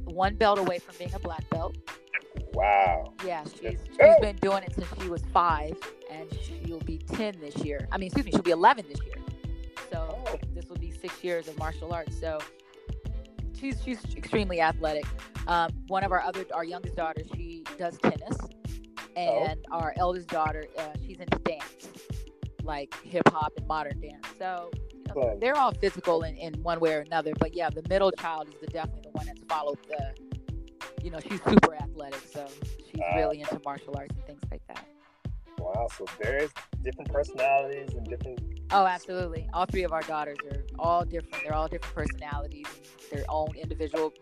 one 0.05 0.35
belt 0.35 0.59
away 0.59 0.79
from 0.79 0.95
being 0.97 1.13
a 1.13 1.19
black 1.19 1.49
belt. 1.49 1.75
Wow. 2.53 3.13
Yeah, 3.25 3.43
she's 3.43 3.79
she's 3.87 4.19
been 4.21 4.37
doing 4.37 4.63
it 4.63 4.73
since 4.75 4.87
she 5.01 5.09
was 5.09 5.21
five, 5.33 5.75
and 6.11 6.27
she'll 6.41 6.79
be 6.79 6.97
ten 6.97 7.39
this 7.39 7.57
year. 7.57 7.87
I 7.91 7.97
mean, 7.97 8.07
excuse 8.07 8.25
me, 8.25 8.31
she'll 8.31 8.41
be 8.41 8.51
eleven 8.51 8.85
this 8.87 9.01
year. 9.05 9.15
So 9.91 10.17
Oh. 10.27 10.39
this 10.53 10.65
will 10.67 10.77
be 10.77 10.91
six 10.91 11.23
years 11.23 11.47
of 11.47 11.57
martial 11.57 11.93
arts. 11.93 12.19
So 12.19 12.39
she's 13.59 13.81
she's 13.83 14.03
extremely 14.15 14.61
athletic. 14.61 15.05
Um, 15.47 15.71
one 15.87 16.03
of 16.03 16.11
our 16.11 16.21
other 16.21 16.45
our 16.53 16.63
youngest 16.63 16.95
daughter, 16.95 17.21
she 17.35 17.63
does 17.77 17.97
tennis, 17.99 18.37
and 19.15 19.59
our 19.71 19.93
eldest 19.97 20.27
daughter, 20.29 20.65
uh, 20.77 20.93
she's 21.05 21.19
into 21.19 21.39
dance, 21.39 21.89
like 22.63 22.93
hip 23.03 23.27
hop 23.29 23.53
and 23.57 23.67
modern 23.67 23.99
dance. 23.99 24.27
So 24.37 24.69
you 24.93 25.03
know, 25.15 25.37
they're 25.41 25.55
all 25.57 25.71
physical 25.71 26.23
in, 26.23 26.35
in 26.35 26.53
one 26.61 26.79
way 26.79 26.93
or 26.93 26.99
another. 26.99 27.33
But 27.39 27.55
yeah, 27.55 27.69
the 27.69 27.83
middle 27.89 28.11
child 28.11 28.49
is 28.49 28.59
the, 28.61 28.67
definitely 28.67 29.01
the 29.03 29.11
one 29.11 29.25
that's 29.25 29.41
followed 29.49 29.79
the. 29.87 30.13
You 31.01 31.11
know, 31.11 31.19
she's 31.21 31.41
super 31.43 31.75
athletic, 31.75 32.19
so 32.31 32.45
she's 32.85 33.01
Ah. 33.01 33.15
really 33.15 33.39
into 33.39 33.57
martial 33.63 33.95
arts 33.97 34.13
and 34.15 34.25
things 34.25 34.41
like 34.51 34.61
that. 34.67 34.85
Wow. 35.57 35.87
So 35.97 36.05
there's 36.21 36.51
different 36.83 37.09
personalities 37.11 37.93
and 37.93 38.05
different. 38.05 38.58
Oh, 38.71 38.85
absolutely. 38.85 39.47
All 39.53 39.65
three 39.65 39.83
of 39.83 39.91
our 39.91 40.01
daughters 40.03 40.37
are 40.51 40.63
all 40.77 41.03
different. 41.03 41.43
They're 41.43 41.55
all 41.55 41.67
different 41.67 41.95
personalities, 41.95 42.67
their 43.11 43.23
own 43.29 43.49
individual 43.55 44.13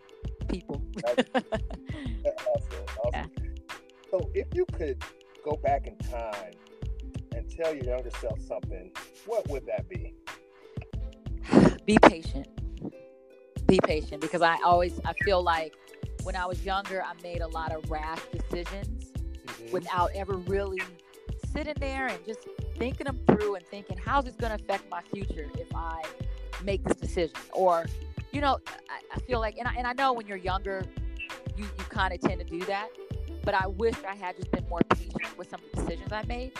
people. 0.48 0.82
Awesome. 2.26 2.84
Awesome. 3.04 3.30
So 4.10 4.30
if 4.34 4.46
you 4.54 4.66
could 4.72 5.02
go 5.44 5.58
back 5.62 5.86
in 5.86 5.96
time 5.98 6.52
and 7.34 7.48
tell 7.50 7.74
your 7.74 7.84
younger 7.84 8.10
self 8.20 8.40
something, 8.40 8.90
what 9.26 9.48
would 9.48 9.64
that 9.66 9.88
be? 9.88 10.14
be 11.86 11.98
patient. 12.02 12.48
Be 13.66 13.78
patient 13.84 14.20
because 14.20 14.42
I 14.42 14.56
always 14.64 15.00
I 15.04 15.12
feel 15.24 15.42
like 15.42 15.74
when 16.22 16.36
I 16.36 16.46
was 16.46 16.64
younger, 16.64 17.02
I 17.02 17.12
made 17.22 17.40
a 17.40 17.48
lot 17.48 17.72
of 17.72 17.90
rash 17.90 18.20
decisions 18.32 19.12
mm-hmm. 19.12 19.72
without 19.72 20.10
ever 20.14 20.34
really 20.34 20.80
sitting 21.52 21.76
there 21.78 22.06
and 22.06 22.24
just 22.26 22.46
thinking 22.78 23.06
them 23.06 23.18
through 23.26 23.56
and 23.56 23.66
thinking, 23.66 23.98
how's 23.98 24.24
this 24.24 24.34
going 24.34 24.56
to 24.56 24.62
affect 24.62 24.88
my 24.90 25.02
future 25.12 25.48
if 25.58 25.74
I 25.74 26.02
make 26.62 26.84
this 26.84 26.96
decision? 26.96 27.36
Or, 27.52 27.86
you 28.32 28.40
know, 28.40 28.58
I, 28.88 29.16
I 29.16 29.20
feel 29.20 29.40
like, 29.40 29.58
and 29.58 29.68
I, 29.68 29.74
and 29.76 29.86
I 29.86 29.92
know 29.92 30.12
when 30.12 30.26
you're 30.26 30.36
younger, 30.36 30.84
you, 31.56 31.64
you 31.64 31.84
kind 31.88 32.14
of 32.14 32.20
tend 32.20 32.40
to 32.40 32.46
do 32.46 32.60
that. 32.66 32.88
But 33.44 33.54
I 33.54 33.66
wish 33.66 33.94
I 34.06 34.14
had 34.14 34.36
just 34.36 34.50
been 34.50 34.68
more 34.68 34.80
patient 34.90 35.36
with 35.38 35.48
some 35.48 35.60
of 35.64 35.70
the 35.70 35.82
decisions 35.82 36.12
I 36.12 36.22
made 36.24 36.52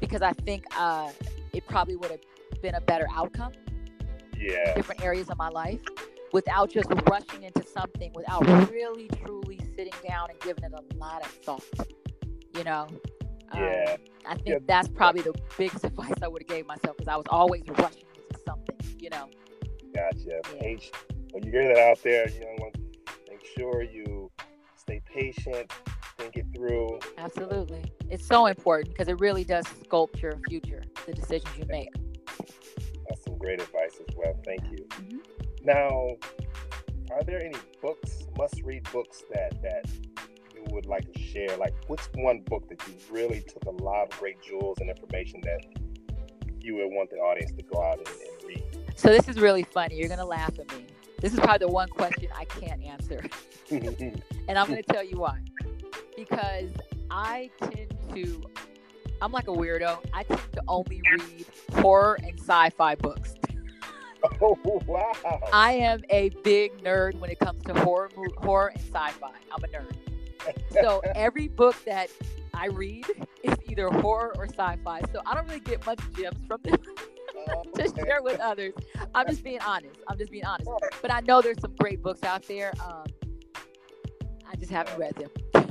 because 0.00 0.22
I 0.22 0.32
think 0.32 0.64
uh, 0.76 1.10
it 1.52 1.66
probably 1.66 1.96
would 1.96 2.10
have 2.10 2.20
been 2.62 2.74
a 2.74 2.80
better 2.80 3.06
outcome. 3.14 3.52
Yeah. 4.36 4.74
Different 4.74 5.04
areas 5.04 5.28
of 5.30 5.38
my 5.38 5.48
life 5.48 5.80
without 6.32 6.70
just 6.70 6.88
rushing 7.08 7.42
into 7.42 7.62
something 7.66 8.10
without 8.14 8.46
really 8.70 9.08
truly 9.22 9.60
sitting 9.76 9.92
down 10.08 10.30
and 10.30 10.40
giving 10.40 10.64
it 10.64 10.72
a 10.72 10.96
lot 10.96 11.22
of 11.22 11.30
thought. 11.30 11.64
You 12.56 12.64
know, 12.64 12.88
yeah. 13.54 13.92
Um, 13.92 13.98
I 14.26 14.34
think 14.34 14.46
yeah. 14.46 14.58
that's 14.66 14.88
probably 14.88 15.22
the 15.22 15.34
biggest 15.56 15.84
advice 15.84 16.14
I 16.22 16.28
would 16.28 16.42
have 16.42 16.48
gave 16.48 16.66
myself 16.66 16.96
because 16.96 17.08
I 17.08 17.16
was 17.16 17.26
always 17.28 17.62
rushing 17.68 18.04
into 18.14 18.40
something, 18.44 18.76
you 18.98 19.10
know. 19.10 19.28
Gotcha. 19.94 20.40
Yeah. 20.60 20.76
When 21.32 21.44
you 21.44 21.50
hear 21.50 21.74
that 21.74 21.78
out 21.78 22.02
there, 22.02 22.28
young 22.28 22.56
ones, 22.58 22.74
make 23.28 23.44
sure 23.56 23.82
you 23.82 24.30
stay 24.76 25.00
patient, 25.06 25.72
think 26.18 26.36
it 26.36 26.46
through. 26.54 26.98
Absolutely. 27.18 27.84
It's 28.10 28.26
so 28.26 28.46
important 28.46 28.90
because 28.90 29.08
it 29.08 29.18
really 29.20 29.44
does 29.44 29.64
sculpt 29.64 30.20
your 30.20 30.38
future, 30.48 30.82
the 31.06 31.12
decisions 31.12 31.56
you 31.56 31.64
make. 31.66 31.88
That's 33.08 33.24
some 33.24 33.38
great 33.38 33.60
advice 33.60 33.98
as 34.08 34.14
well. 34.16 34.34
Thank 34.44 34.62
you. 34.70 34.86
Mm-hmm. 34.90 35.18
Now, 35.64 36.16
are 37.12 37.22
there 37.24 37.42
any 37.42 37.56
books, 37.80 38.26
must-read 38.36 38.90
books 38.92 39.22
that 39.32 39.62
that 39.62 39.86
would 40.70 40.86
like 40.86 41.12
to 41.12 41.18
share? 41.20 41.56
Like, 41.56 41.74
what's 41.86 42.08
one 42.14 42.40
book 42.40 42.68
that 42.68 42.80
you 42.86 42.94
really 43.10 43.40
took 43.42 43.64
a 43.66 43.82
lot 43.82 44.04
of 44.04 44.18
great 44.18 44.42
jewels 44.42 44.78
and 44.80 44.88
information 44.88 45.40
that 45.42 45.64
you 46.60 46.76
would 46.76 46.88
want 46.88 47.10
the 47.10 47.16
audience 47.16 47.52
to 47.52 47.62
go 47.62 47.82
out 47.82 47.98
and, 47.98 48.06
and 48.08 48.48
read? 48.48 48.62
So 48.96 49.08
this 49.08 49.28
is 49.28 49.38
really 49.38 49.62
funny. 49.62 49.96
You're 49.96 50.08
gonna 50.08 50.24
laugh 50.24 50.58
at 50.58 50.70
me. 50.76 50.86
This 51.20 51.32
is 51.32 51.40
probably 51.40 51.66
the 51.66 51.72
one 51.72 51.88
question 51.88 52.28
I 52.36 52.44
can't 52.44 52.82
answer, 52.82 53.24
and 53.70 54.58
I'm 54.58 54.68
gonna 54.68 54.82
tell 54.82 55.04
you 55.04 55.18
why. 55.18 55.38
Because 56.16 56.70
I 57.10 57.50
tend 57.60 57.94
to, 58.14 58.42
I'm 59.20 59.32
like 59.32 59.48
a 59.48 59.52
weirdo. 59.52 59.98
I 60.12 60.24
tend 60.24 60.52
to 60.54 60.62
only 60.66 61.00
read 61.10 61.46
horror 61.74 62.18
and 62.22 62.38
sci-fi 62.38 62.94
books. 62.96 63.34
Oh 64.40 64.56
wow! 64.86 65.40
I 65.52 65.72
am 65.72 66.02
a 66.10 66.30
big 66.44 66.82
nerd 66.84 67.18
when 67.18 67.30
it 67.30 67.40
comes 67.40 67.62
to 67.64 67.74
horror, 67.74 68.08
horror 68.36 68.68
and 68.68 68.80
sci-fi. 68.80 69.32
I'm 69.52 69.64
a 69.64 69.66
nerd 69.66 69.96
so 70.72 71.00
every 71.14 71.48
book 71.48 71.76
that 71.84 72.10
I 72.54 72.66
read 72.66 73.06
is 73.42 73.54
either 73.68 73.88
horror 73.88 74.32
or 74.36 74.46
sci-fi. 74.46 75.00
So 75.12 75.20
I 75.26 75.34
don't 75.34 75.46
really 75.46 75.60
get 75.60 75.84
much 75.86 76.00
gems 76.16 76.38
from 76.46 76.60
them 76.62 76.78
oh, 77.48 77.62
to 77.74 77.92
share 77.96 78.22
with 78.22 78.40
others. 78.40 78.74
I'm 79.14 79.26
just 79.26 79.42
being 79.42 79.60
honest. 79.60 80.00
I'm 80.08 80.18
just 80.18 80.30
being 80.30 80.44
honest. 80.44 80.70
But 81.00 81.12
I 81.12 81.20
know 81.20 81.40
there's 81.42 81.60
some 81.60 81.74
great 81.78 82.02
books 82.02 82.22
out 82.22 82.42
there. 82.44 82.72
Um, 82.84 83.04
I 84.50 84.56
just 84.56 84.70
haven't 84.70 84.98
read 84.98 85.14
them. 85.16 85.30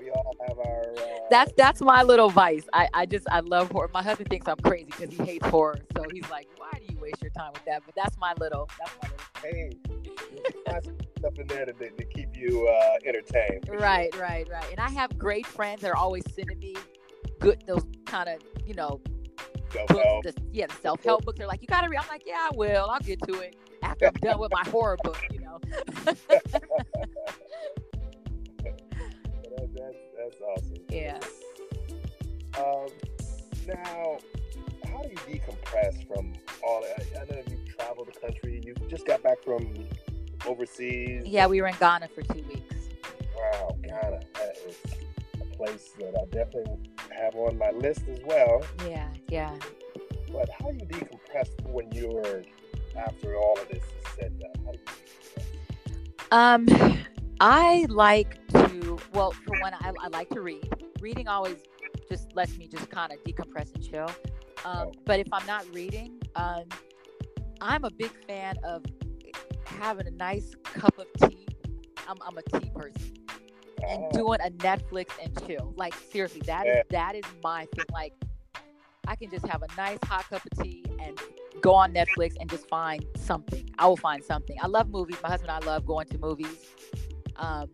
we 0.00 0.10
all 0.10 0.36
have 0.48 0.58
our. 0.58 0.82
Uh... 0.96 1.18
That's 1.30 1.52
that's 1.56 1.80
my 1.80 2.02
little 2.02 2.30
vice. 2.30 2.64
I, 2.72 2.88
I 2.94 3.06
just 3.06 3.26
I 3.30 3.40
love 3.40 3.70
horror. 3.70 3.90
My 3.92 4.02
husband 4.02 4.28
thinks 4.30 4.48
I'm 4.48 4.56
crazy 4.56 4.86
because 4.86 5.10
he 5.10 5.24
hates 5.24 5.46
horror. 5.46 5.78
So 5.96 6.04
he's 6.12 6.28
like, 6.30 6.48
"Why 6.56 6.70
do 6.78 6.92
you 6.92 7.00
waste 7.00 7.22
your 7.22 7.30
time 7.30 7.52
with 7.52 7.64
that?" 7.66 7.82
But 7.84 7.94
that's 7.94 8.16
my 8.18 8.34
little. 8.38 8.68
That's 8.78 8.92
my 9.02 9.08
little. 9.08 9.26
Hey, 9.42 9.97
stuff 11.18 11.38
in 11.38 11.46
there 11.46 11.66
to, 11.66 11.72
to 11.72 12.04
keep 12.04 12.36
you 12.36 12.68
uh, 12.68 12.98
entertained. 13.04 13.68
Right, 13.68 14.12
sure. 14.12 14.22
right, 14.22 14.48
right. 14.50 14.70
And 14.70 14.80
I 14.80 14.88
have 14.90 15.18
great 15.18 15.46
friends 15.46 15.82
that 15.82 15.90
are 15.90 15.96
always 15.96 16.22
sending 16.34 16.58
me 16.58 16.76
good 17.40 17.62
those 17.66 17.84
kind 18.06 18.28
of 18.28 18.40
you 18.66 18.74
know 18.74 19.00
self-help. 19.70 20.22
Books, 20.22 20.34
the, 20.34 20.42
yeah, 20.52 20.66
the 20.66 20.74
self 20.74 21.04
help 21.04 21.24
books. 21.24 21.38
They're 21.38 21.46
like, 21.46 21.62
you 21.62 21.68
gotta 21.68 21.88
read. 21.88 22.00
I'm 22.00 22.08
like, 22.08 22.24
yeah, 22.26 22.48
I 22.52 22.56
will. 22.56 22.86
I'll 22.90 23.00
get 23.00 23.22
to 23.22 23.40
it 23.40 23.56
after 23.82 24.06
I'm 24.06 24.14
done 24.14 24.38
with 24.38 24.52
my 24.52 24.68
horror 24.68 24.96
book. 25.02 25.18
You 25.30 25.40
know. 25.40 25.60
that, 26.04 26.18
that's, 29.74 29.96
that's 30.16 30.40
awesome. 30.40 30.76
Yeah. 30.88 31.18
Um, 32.58 32.88
now, 33.66 34.18
how 34.90 35.02
do 35.02 35.10
you 35.10 35.16
decompress 35.38 36.06
from 36.06 36.32
all 36.66 36.82
that? 36.82 37.06
I 37.20 37.32
know 37.32 37.42
you 37.48 37.58
travel 37.76 38.04
the 38.04 38.18
country. 38.18 38.60
You 38.64 38.74
just 38.88 39.06
got 39.06 39.22
back 39.22 39.42
from 39.44 39.74
overseas? 40.46 41.26
Yeah, 41.26 41.46
we 41.46 41.60
were 41.60 41.68
in 41.68 41.76
Ghana 41.78 42.08
for 42.08 42.22
two 42.22 42.42
weeks. 42.48 42.74
Wow, 43.36 43.76
Ghana. 43.82 44.20
That 44.34 44.56
is 44.66 44.76
a 45.40 45.44
place 45.56 45.92
that 45.98 46.14
I 46.14 46.24
definitely 46.26 46.90
have 47.16 47.34
on 47.34 47.58
my 47.58 47.70
list 47.70 48.02
as 48.08 48.20
well. 48.24 48.64
Yeah, 48.88 49.08
yeah. 49.28 49.54
But 50.32 50.48
how 50.58 50.70
do 50.70 50.78
you 50.78 50.86
decompress 50.86 51.48
when 51.64 51.90
you're 51.92 52.42
after 52.96 53.36
all 53.36 53.58
of 53.58 53.68
this 53.68 53.82
is 53.82 54.14
said 54.16 54.38
done? 54.38 54.50
How 54.64 54.72
do 54.72 54.78
you 54.78 54.88
Um, 56.30 56.98
I 57.40 57.86
like 57.88 58.46
to, 58.48 58.98
well, 59.12 59.30
for 59.30 59.58
one, 59.60 59.74
I, 59.74 59.92
I 60.00 60.08
like 60.08 60.28
to 60.30 60.40
read. 60.40 60.68
Reading 61.00 61.28
always 61.28 61.58
just 62.08 62.34
lets 62.34 62.56
me 62.58 62.66
just 62.66 62.90
kind 62.90 63.12
of 63.12 63.22
decompress 63.24 63.74
and 63.74 63.88
chill. 63.88 64.10
Um, 64.64 64.88
oh. 64.88 64.92
But 65.04 65.20
if 65.20 65.28
I'm 65.32 65.46
not 65.46 65.64
reading, 65.72 66.20
um, 66.34 66.64
I'm 67.60 67.84
a 67.84 67.90
big 67.90 68.10
fan 68.26 68.56
of 68.64 68.84
having 69.68 70.06
a 70.06 70.10
nice 70.10 70.54
cup 70.64 70.98
of 70.98 71.06
tea. 71.28 71.46
I'm, 72.06 72.16
I'm 72.26 72.38
a 72.38 72.42
tea 72.42 72.70
person. 72.74 73.14
And 73.86 74.04
oh. 74.06 74.10
doing 74.12 74.40
a 74.44 74.50
Netflix 74.50 75.10
and 75.22 75.46
chill. 75.46 75.72
Like 75.76 75.94
seriously, 75.94 76.42
that 76.46 76.66
yeah. 76.66 76.80
is 76.80 76.84
that 76.90 77.14
is 77.14 77.24
my 77.42 77.66
thing. 77.76 77.84
Like 77.92 78.12
I 79.06 79.14
can 79.14 79.30
just 79.30 79.46
have 79.46 79.62
a 79.62 79.68
nice 79.76 79.98
hot 80.04 80.28
cup 80.28 80.42
of 80.44 80.62
tea 80.62 80.84
and 81.00 81.18
go 81.60 81.74
on 81.74 81.92
Netflix 81.92 82.34
and 82.40 82.50
just 82.50 82.68
find 82.68 83.04
something. 83.16 83.68
I 83.78 83.86
will 83.86 83.96
find 83.96 84.24
something. 84.24 84.56
I 84.60 84.66
love 84.66 84.88
movies. 84.88 85.16
My 85.22 85.28
husband 85.28 85.50
and 85.50 85.62
I 85.62 85.66
love 85.66 85.86
going 85.86 86.08
to 86.08 86.18
movies. 86.18 86.56
Um, 87.36 87.70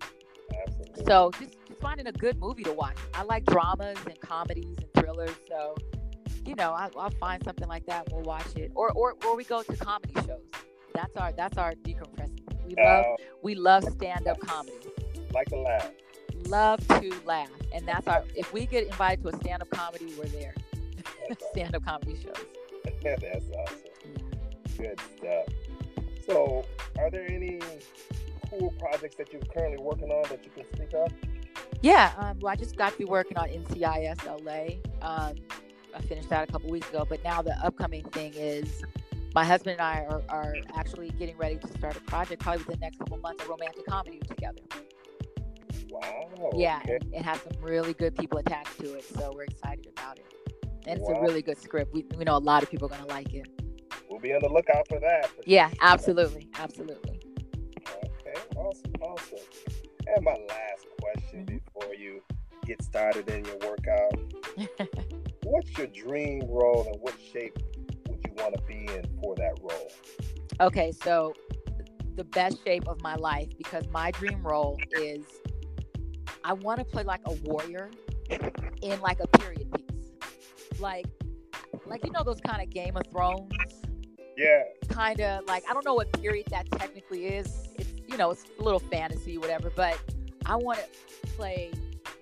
so 1.06 1.30
just, 1.40 1.56
just 1.66 1.80
finding 1.80 2.06
a 2.06 2.12
good 2.12 2.38
movie 2.38 2.64
to 2.64 2.72
watch. 2.72 2.96
I 3.14 3.22
like 3.22 3.46
dramas 3.46 3.98
and 4.04 4.20
comedies 4.20 4.76
and 4.78 4.92
thrillers. 4.94 5.34
So 5.48 5.74
you 6.46 6.54
know, 6.54 6.72
I, 6.72 6.90
will 6.94 7.10
find 7.18 7.42
something 7.42 7.68
like 7.68 7.86
that. 7.86 8.06
and 8.06 8.14
We'll 8.14 8.24
watch 8.24 8.54
it, 8.56 8.70
or 8.74 8.92
or 8.92 9.14
or 9.24 9.36
we 9.36 9.44
go 9.44 9.62
to 9.62 9.76
comedy 9.76 10.14
shows. 10.26 10.42
That's 10.94 11.16
our 11.16 11.32
that's 11.32 11.58
our 11.58 11.72
decompressing. 11.72 12.40
We 12.64 12.76
love 12.76 13.04
uh, 13.04 13.16
we 13.42 13.54
love 13.56 13.84
stand 13.84 14.28
up 14.28 14.38
comedy. 14.38 14.76
Like 15.32 15.48
to 15.48 15.56
laugh. 15.56 15.90
Love 16.46 16.86
to 16.86 17.12
laugh, 17.26 17.50
and 17.72 17.86
that's 17.86 18.06
our. 18.06 18.22
If 18.36 18.52
we 18.52 18.64
get 18.66 18.86
invited 18.86 19.22
to 19.24 19.30
a 19.30 19.36
stand 19.38 19.62
up 19.62 19.70
comedy, 19.70 20.14
we're 20.16 20.26
there. 20.26 20.54
stand 21.50 21.74
up 21.74 21.84
comedy 21.84 22.16
shows. 22.22 22.36
that's 23.02 23.46
awesome. 23.50 23.78
Good 24.78 25.00
stuff. 25.18 25.46
So, 26.28 26.64
are 26.98 27.10
there 27.10 27.28
any 27.28 27.60
cool 28.48 28.72
projects 28.78 29.16
that 29.16 29.32
you're 29.32 29.42
currently 29.42 29.82
working 29.82 30.12
on 30.12 30.22
that 30.30 30.44
you 30.44 30.50
can 30.54 30.64
speak 30.76 30.94
of? 30.94 31.12
Yeah, 31.82 32.12
um, 32.18 32.38
well, 32.38 32.52
I 32.52 32.56
just 32.56 32.76
got 32.76 32.92
to 32.92 32.98
be 32.98 33.04
working 33.04 33.36
on 33.36 33.48
NCIS 33.48 34.24
LA. 34.44 34.76
Um, 35.06 35.34
I 35.94 36.00
finished 36.02 36.28
that 36.28 36.48
a 36.48 36.52
couple 36.52 36.70
weeks 36.70 36.88
ago, 36.88 37.04
but 37.08 37.22
now 37.24 37.42
the 37.42 37.56
upcoming 37.64 38.04
thing 38.04 38.32
is 38.34 38.84
my 39.34 39.44
husband 39.44 39.72
and 39.72 39.80
I 39.80 40.06
are, 40.08 40.22
are 40.28 40.54
actually 40.76 41.10
getting 41.10 41.36
ready 41.36 41.56
to 41.56 41.68
start 41.68 41.96
a 41.96 42.00
project 42.00 42.42
probably 42.42 42.62
within 42.62 42.78
the 42.78 42.86
next 42.86 42.98
couple 42.98 43.18
months, 43.18 43.44
a 43.44 43.48
romantic 43.48 43.84
comedy 43.86 44.20
together. 44.20 44.62
Wow. 45.90 46.50
Yeah, 46.54 46.80
okay. 46.88 47.22
has 47.22 47.40
some 47.40 47.60
really 47.60 47.94
good 47.94 48.16
people 48.16 48.38
attached 48.38 48.78
to 48.80 48.94
it, 48.94 49.04
so 49.04 49.32
we're 49.34 49.44
excited 49.44 49.88
about 49.96 50.18
it. 50.18 50.26
And 50.86 51.00
wow. 51.00 51.08
it's 51.08 51.18
a 51.18 51.22
really 51.22 51.42
good 51.42 51.58
script. 51.58 51.92
We, 51.92 52.04
we 52.16 52.24
know 52.24 52.36
a 52.36 52.38
lot 52.38 52.62
of 52.62 52.70
people 52.70 52.86
are 52.86 52.96
going 52.96 53.02
to 53.02 53.08
like 53.08 53.34
it. 53.34 53.48
We'll 54.08 54.20
be 54.20 54.32
on 54.32 54.40
the 54.40 54.48
lookout 54.48 54.86
for 54.88 55.00
that. 55.00 55.26
For 55.26 55.42
yeah, 55.46 55.70
sure. 55.70 55.78
absolutely. 55.80 56.48
Absolutely. 56.56 57.20
Okay, 57.76 58.40
awesome, 58.56 58.92
awesome. 59.00 59.38
And 60.14 60.24
my 60.24 60.36
last 60.48 60.86
question 61.00 61.46
mm-hmm. 61.46 61.56
before 61.56 61.94
you 61.94 62.22
get 62.66 62.82
started 62.82 63.28
in 63.30 63.44
your 63.44 63.58
workout. 63.58 64.14
What's 65.44 65.76
your 65.76 65.88
dream 65.88 66.42
role 66.48 66.86
and 66.92 67.00
what 67.00 67.14
shape 67.32 67.58
want 68.36 68.54
to 68.56 68.62
be 68.62 68.86
in 68.86 69.04
for 69.20 69.34
that 69.36 69.58
role? 69.60 69.90
Okay, 70.60 70.92
so 70.92 71.34
the 72.16 72.24
best 72.24 72.64
shape 72.64 72.86
of 72.86 73.00
my 73.02 73.14
life 73.16 73.48
because 73.58 73.88
my 73.88 74.10
dream 74.12 74.46
role 74.46 74.78
is 74.92 75.24
I 76.44 76.52
want 76.52 76.78
to 76.78 76.84
play 76.84 77.02
like 77.02 77.22
a 77.24 77.32
warrior 77.44 77.90
in 78.82 79.00
like 79.00 79.20
a 79.20 79.26
period 79.38 79.72
piece. 79.72 80.80
Like 80.80 81.06
like 81.86 82.04
you 82.04 82.12
know 82.12 82.22
those 82.22 82.40
kind 82.40 82.62
of 82.62 82.70
Game 82.70 82.96
of 82.96 83.06
Thrones? 83.10 83.52
Yeah. 84.36 84.62
Kind 84.88 85.20
of 85.20 85.46
like 85.46 85.64
I 85.68 85.72
don't 85.72 85.84
know 85.84 85.94
what 85.94 86.12
period 86.20 86.46
that 86.50 86.70
technically 86.70 87.26
is. 87.26 87.68
It's 87.76 87.92
you 88.06 88.16
know, 88.16 88.30
it's 88.30 88.44
a 88.58 88.62
little 88.62 88.80
fantasy 88.80 89.38
whatever, 89.38 89.70
but 89.74 89.98
I 90.46 90.56
want 90.56 90.78
to 90.78 91.26
play 91.32 91.72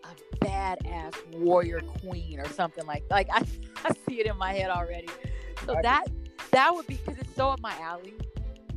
a 0.05 0.45
badass 0.45 1.15
warrior 1.37 1.81
queen 2.01 2.39
or 2.41 2.49
something 2.49 2.87
like 2.87 3.05
like 3.11 3.29
I 3.31 3.45
I 3.85 3.91
see 4.09 4.21
it 4.21 4.27
in 4.27 4.37
my 4.37 4.53
head 4.53 4.71
already. 4.71 5.09
So 5.67 5.77
that 5.83 6.05
that 6.51 6.75
would 6.75 6.87
be 6.87 6.97
because 7.05 7.21
it's 7.21 7.35
so 7.35 7.49
up 7.49 7.61
my 7.61 7.75
alley. 7.81 8.15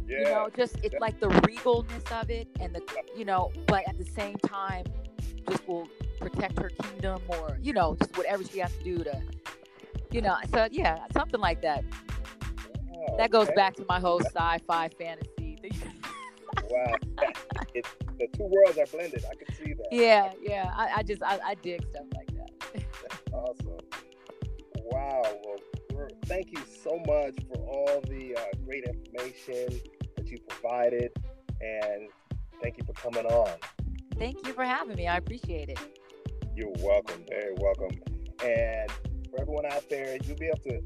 Yeah. 0.08 0.18
You 0.20 0.24
know, 0.26 0.50
just 0.56 0.78
it's 0.84 0.96
like 1.00 1.20
the 1.20 1.28
regalness 1.28 2.12
of 2.22 2.30
it, 2.30 2.48
and 2.60 2.76
the 2.76 2.82
you 3.18 3.26
know, 3.26 3.52
but 3.68 3.88
at 3.88 3.98
the 3.98 4.06
same 4.06 4.36
time, 4.38 4.86
just 5.50 5.68
will 5.68 5.88
protect 6.20 6.60
her 6.60 6.70
kingdom, 6.70 7.22
or 7.28 7.58
you 7.62 7.74
know, 7.74 7.96
just 7.96 8.16
whatever 8.18 8.44
she 8.44 8.60
has 8.60 8.72
to 8.78 8.84
do 8.84 8.98
to, 9.04 9.22
you 10.12 10.22
know. 10.22 10.38
So 10.52 10.68
yeah, 10.72 11.00
something 11.14 11.40
like 11.40 11.62
that. 11.64 11.84
Wow, 12.88 13.16
That 13.18 13.32
goes 13.32 13.48
okay. 13.48 13.56
back 13.56 13.76
to 13.78 13.86
my 13.90 14.00
whole 14.00 14.22
sci-fi 14.22 14.90
fantasy. 14.90 15.58
Wow. 16.70 16.96
it, 17.74 17.86
the 18.20 18.28
two 18.38 18.44
worlds 18.44 18.78
are 18.78 18.86
blended. 18.86 19.24
I 19.30 19.36
can 19.36 19.56
see 19.56 19.74
that. 19.74 19.88
yeah, 19.92 20.32
yeah. 20.42 20.72
I, 20.76 20.98
I 20.98 21.04
just 21.04 21.22
I, 21.24 21.40
I 21.46 21.56
dig 21.56 21.82
stuff 21.90 22.06
like 22.16 22.30
that. 22.36 22.84
Awesome. 23.34 23.80
Wow. 24.84 25.22
Well, 25.44 25.58
thank 26.26 26.52
you 26.52 26.62
so 26.84 26.98
much 27.08 27.36
for 27.48 27.60
all 27.68 28.02
the 28.08 28.36
uh, 28.36 28.42
great 28.66 28.84
information 28.84 29.80
that 30.16 30.28
you 30.28 30.38
provided, 30.48 31.12
and 31.62 32.10
thank 32.62 32.78
you 32.78 32.84
for 32.86 32.94
coming 32.94 33.26
on. 33.26 33.52
Thank 34.18 34.46
you 34.48 34.54
for 34.54 34.64
having 34.64 34.96
me. 34.96 35.08
I 35.08 35.18
appreciate 35.18 35.70
it. 35.70 35.80
You're 36.56 36.74
welcome. 36.80 37.24
Very 37.30 37.54
welcome. 37.58 38.00
And 38.44 38.90
for 39.30 39.42
everyone 39.42 39.66
out 39.66 39.90
there, 39.90 40.18
you'll 40.24 40.38
be 40.38 40.48
able 40.48 40.60
to 40.60 40.82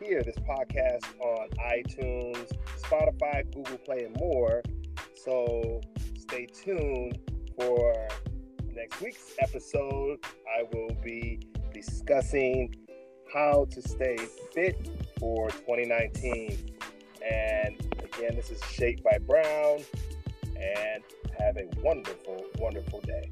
hear 0.00 0.22
this 0.22 0.36
podcast 0.36 1.04
on 1.20 1.48
iTunes, 1.70 2.52
Spotify, 2.78 3.50
Google 3.54 3.78
Play, 3.78 4.04
and 4.04 4.16
more. 4.16 4.62
So 5.24 5.80
stay 6.18 6.46
tuned 6.46 7.18
for 7.58 8.08
next 8.74 9.00
week's 9.00 9.32
episode. 9.38 10.18
I 10.58 10.64
will 10.72 10.94
be 11.02 11.40
discussing 11.72 12.74
how 13.34 13.66
to 13.72 13.82
stay 13.82 14.16
fit 14.52 14.88
for 15.18 15.50
2019. 15.50 16.76
And 17.28 17.76
again, 17.98 18.36
this 18.36 18.50
is 18.50 18.62
Shaped 18.70 19.02
by 19.02 19.18
Brown. 19.18 19.80
And 20.56 21.02
have 21.40 21.56
a 21.56 21.68
wonderful, 21.82 22.44
wonderful 22.58 23.00
day. 23.00 23.30